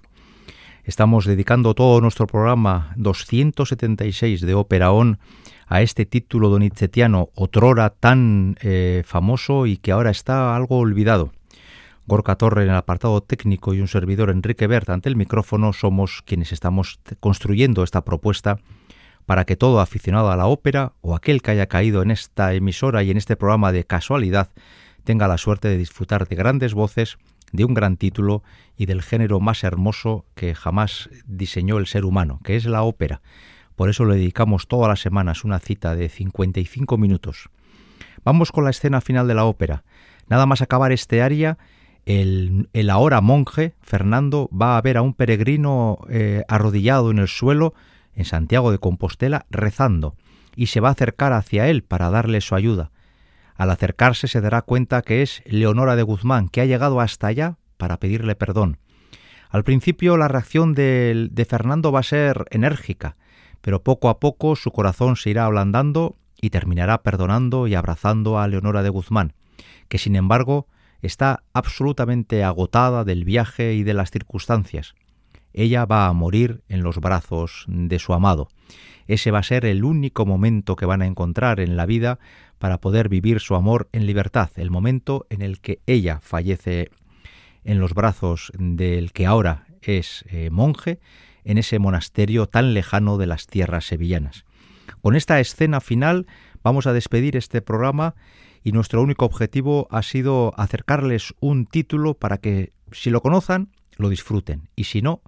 Estamos 0.83 1.25
dedicando 1.25 1.75
todo 1.75 2.01
nuestro 2.01 2.25
programa 2.25 2.91
276 2.95 4.41
de 4.41 4.55
Ópera 4.55 4.91
On 4.91 5.19
a 5.67 5.83
este 5.83 6.07
título 6.07 6.49
donizettiano, 6.49 7.29
otrora 7.35 7.91
tan 7.91 8.57
eh, 8.61 9.03
famoso 9.05 9.67
y 9.67 9.77
que 9.77 9.91
ahora 9.91 10.09
está 10.09 10.55
algo 10.55 10.79
olvidado. 10.79 11.33
Gorka 12.07 12.35
Torre 12.35 12.63
en 12.63 12.71
el 12.71 12.75
apartado 12.75 13.21
técnico 13.21 13.75
y 13.75 13.79
un 13.81 13.87
servidor 13.87 14.31
Enrique 14.31 14.65
Bert 14.65 14.89
ante 14.89 15.07
el 15.07 15.15
micrófono 15.15 15.71
somos 15.71 16.23
quienes 16.25 16.51
estamos 16.51 16.99
construyendo 17.19 17.83
esta 17.83 18.03
propuesta 18.03 18.57
para 19.31 19.45
que 19.45 19.55
todo 19.55 19.79
aficionado 19.79 20.29
a 20.29 20.35
la 20.35 20.47
ópera 20.47 20.91
o 20.99 21.15
aquel 21.15 21.41
que 21.41 21.51
haya 21.51 21.67
caído 21.67 22.01
en 22.01 22.11
esta 22.11 22.53
emisora 22.53 23.01
y 23.01 23.11
en 23.11 23.15
este 23.15 23.37
programa 23.37 23.71
de 23.71 23.85
casualidad 23.85 24.49
tenga 25.05 25.25
la 25.29 25.37
suerte 25.37 25.69
de 25.69 25.77
disfrutar 25.77 26.27
de 26.27 26.35
grandes 26.35 26.73
voces, 26.73 27.17
de 27.53 27.63
un 27.63 27.73
gran 27.73 27.95
título 27.95 28.43
y 28.75 28.87
del 28.87 29.01
género 29.01 29.39
más 29.39 29.63
hermoso 29.63 30.25
que 30.35 30.53
jamás 30.53 31.09
diseñó 31.25 31.77
el 31.77 31.87
ser 31.87 32.03
humano, 32.03 32.41
que 32.43 32.57
es 32.57 32.65
la 32.65 32.83
ópera. 32.83 33.21
Por 33.77 33.89
eso 33.89 34.03
le 34.03 34.15
dedicamos 34.15 34.67
todas 34.67 34.89
las 34.89 34.99
semanas 34.99 35.45
una 35.45 35.59
cita 35.59 35.95
de 35.95 36.09
55 36.09 36.97
minutos. 36.97 37.49
Vamos 38.25 38.51
con 38.51 38.65
la 38.65 38.71
escena 38.71 38.99
final 38.99 39.29
de 39.29 39.35
la 39.35 39.45
ópera. 39.45 39.85
Nada 40.27 40.45
más 40.45 40.61
acabar 40.61 40.91
este 40.91 41.21
aria, 41.21 41.57
el, 42.05 42.67
ahora 42.89 43.21
monje, 43.21 43.75
Fernando, 43.79 44.49
va 44.49 44.77
a 44.77 44.81
ver 44.81 44.97
a 44.97 45.01
un 45.01 45.13
peregrino 45.13 45.99
eh, 46.09 46.43
arrodillado 46.49 47.11
en 47.11 47.19
el 47.19 47.29
suelo, 47.29 47.73
en 48.15 48.25
Santiago 48.25 48.71
de 48.71 48.79
Compostela 48.79 49.45
rezando 49.49 50.15
y 50.55 50.67
se 50.67 50.79
va 50.79 50.89
a 50.89 50.91
acercar 50.91 51.33
hacia 51.33 51.67
él 51.69 51.83
para 51.83 52.09
darle 52.09 52.41
su 52.41 52.55
ayuda. 52.55 52.91
Al 53.55 53.69
acercarse 53.69 54.27
se 54.27 54.41
dará 54.41 54.61
cuenta 54.61 55.01
que 55.01 55.21
es 55.21 55.43
Leonora 55.45 55.95
de 55.95 56.03
Guzmán, 56.03 56.49
que 56.49 56.61
ha 56.61 56.65
llegado 56.65 56.99
hasta 56.99 57.27
allá 57.27 57.57
para 57.77 57.97
pedirle 57.97 58.35
perdón. 58.35 58.77
Al 59.49 59.63
principio 59.63 60.17
la 60.17 60.27
reacción 60.27 60.73
de, 60.73 61.27
de 61.31 61.45
Fernando 61.45 61.91
va 61.91 61.99
a 61.99 62.03
ser 62.03 62.45
enérgica, 62.51 63.17
pero 63.61 63.83
poco 63.83 64.09
a 64.09 64.19
poco 64.19 64.55
su 64.55 64.71
corazón 64.71 65.15
se 65.15 65.29
irá 65.29 65.45
ablandando 65.45 66.17
y 66.41 66.49
terminará 66.49 67.03
perdonando 67.03 67.67
y 67.67 67.75
abrazando 67.75 68.39
a 68.39 68.47
Leonora 68.47 68.81
de 68.81 68.89
Guzmán, 68.89 69.33
que 69.89 69.97
sin 69.97 70.15
embargo 70.15 70.67
está 71.01 71.43
absolutamente 71.53 72.43
agotada 72.43 73.03
del 73.03 73.25
viaje 73.25 73.73
y 73.73 73.83
de 73.83 73.93
las 73.93 74.11
circunstancias 74.11 74.95
ella 75.53 75.85
va 75.85 76.07
a 76.07 76.13
morir 76.13 76.63
en 76.67 76.83
los 76.83 76.99
brazos 76.99 77.65
de 77.67 77.99
su 77.99 78.13
amado. 78.13 78.49
Ese 79.07 79.31
va 79.31 79.39
a 79.39 79.43
ser 79.43 79.65
el 79.65 79.83
único 79.83 80.25
momento 80.25 80.75
que 80.75 80.85
van 80.85 81.01
a 81.01 81.07
encontrar 81.07 81.59
en 81.59 81.75
la 81.75 81.85
vida 81.85 82.19
para 82.59 82.79
poder 82.79 83.09
vivir 83.09 83.39
su 83.39 83.55
amor 83.55 83.89
en 83.91 84.05
libertad, 84.05 84.49
el 84.55 84.69
momento 84.69 85.25
en 85.29 85.41
el 85.41 85.59
que 85.59 85.81
ella 85.87 86.19
fallece 86.21 86.89
en 87.63 87.79
los 87.79 87.93
brazos 87.93 88.51
del 88.57 89.11
que 89.11 89.25
ahora 89.25 89.65
es 89.81 90.23
eh, 90.29 90.49
monje 90.51 90.99
en 91.43 91.57
ese 91.57 91.79
monasterio 91.79 92.47
tan 92.47 92.73
lejano 92.73 93.17
de 93.17 93.27
las 93.27 93.47
tierras 93.47 93.85
sevillanas. 93.85 94.45
Con 95.01 95.15
esta 95.15 95.39
escena 95.39 95.81
final 95.81 96.27
vamos 96.63 96.85
a 96.87 96.93
despedir 96.93 97.35
este 97.35 97.61
programa 97.61 98.15
y 98.63 98.71
nuestro 98.71 99.01
único 99.01 99.25
objetivo 99.25 99.87
ha 99.89 100.03
sido 100.03 100.53
acercarles 100.57 101.33
un 101.39 101.65
título 101.65 102.13
para 102.13 102.37
que 102.37 102.73
si 102.91 103.09
lo 103.09 103.21
conozcan, 103.21 103.69
lo 103.97 104.09
disfruten 104.09 104.69
y 104.75 104.83
si 104.85 105.01
no, 105.01 105.21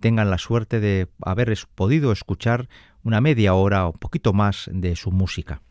tengan 0.00 0.30
la 0.30 0.38
suerte 0.38 0.80
de 0.80 1.08
haber 1.22 1.56
podido 1.74 2.12
escuchar 2.12 2.68
una 3.02 3.20
media 3.20 3.54
hora 3.54 3.86
o 3.86 3.92
un 3.92 3.98
poquito 3.98 4.32
más 4.32 4.68
de 4.72 4.96
su 4.96 5.10
música. 5.10 5.62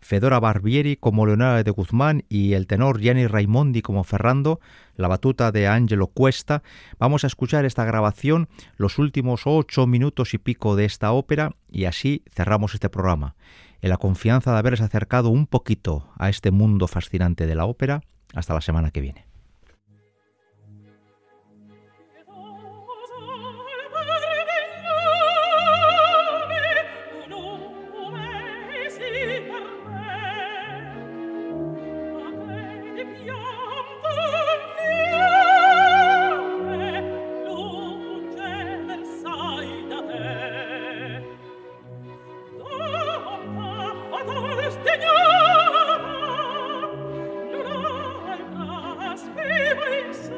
Fedora 0.00 0.38
Barbieri 0.38 0.96
como 0.96 1.26
Leonora 1.26 1.64
de 1.64 1.70
Guzmán 1.70 2.24
y 2.28 2.52
el 2.52 2.66
tenor 2.66 3.00
Gianni 3.00 3.26
Raimondi 3.26 3.82
como 3.82 4.04
Ferrando, 4.04 4.60
la 4.94 5.08
batuta 5.08 5.50
de 5.50 5.66
Angelo 5.66 6.06
Cuesta. 6.06 6.62
Vamos 6.98 7.24
a 7.24 7.26
escuchar 7.26 7.64
esta 7.64 7.84
grabación, 7.84 8.48
los 8.76 8.98
últimos 8.98 9.42
ocho 9.46 9.86
minutos 9.86 10.32
y 10.34 10.38
pico 10.38 10.76
de 10.76 10.84
esta 10.84 11.12
ópera 11.12 11.56
y 11.70 11.86
así 11.86 12.22
cerramos 12.30 12.74
este 12.74 12.88
programa. 12.88 13.34
En 13.80 13.90
la 13.90 13.96
confianza 13.96 14.52
de 14.52 14.58
haberles 14.58 14.80
acercado 14.80 15.28
un 15.28 15.46
poquito 15.46 16.08
a 16.18 16.28
este 16.28 16.50
mundo 16.50 16.86
fascinante 16.86 17.46
de 17.46 17.54
la 17.54 17.66
ópera. 17.66 18.02
Hasta 18.34 18.54
la 18.54 18.60
semana 18.60 18.90
que 18.90 19.00
viene. 19.00 19.35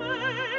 away. 0.01 0.58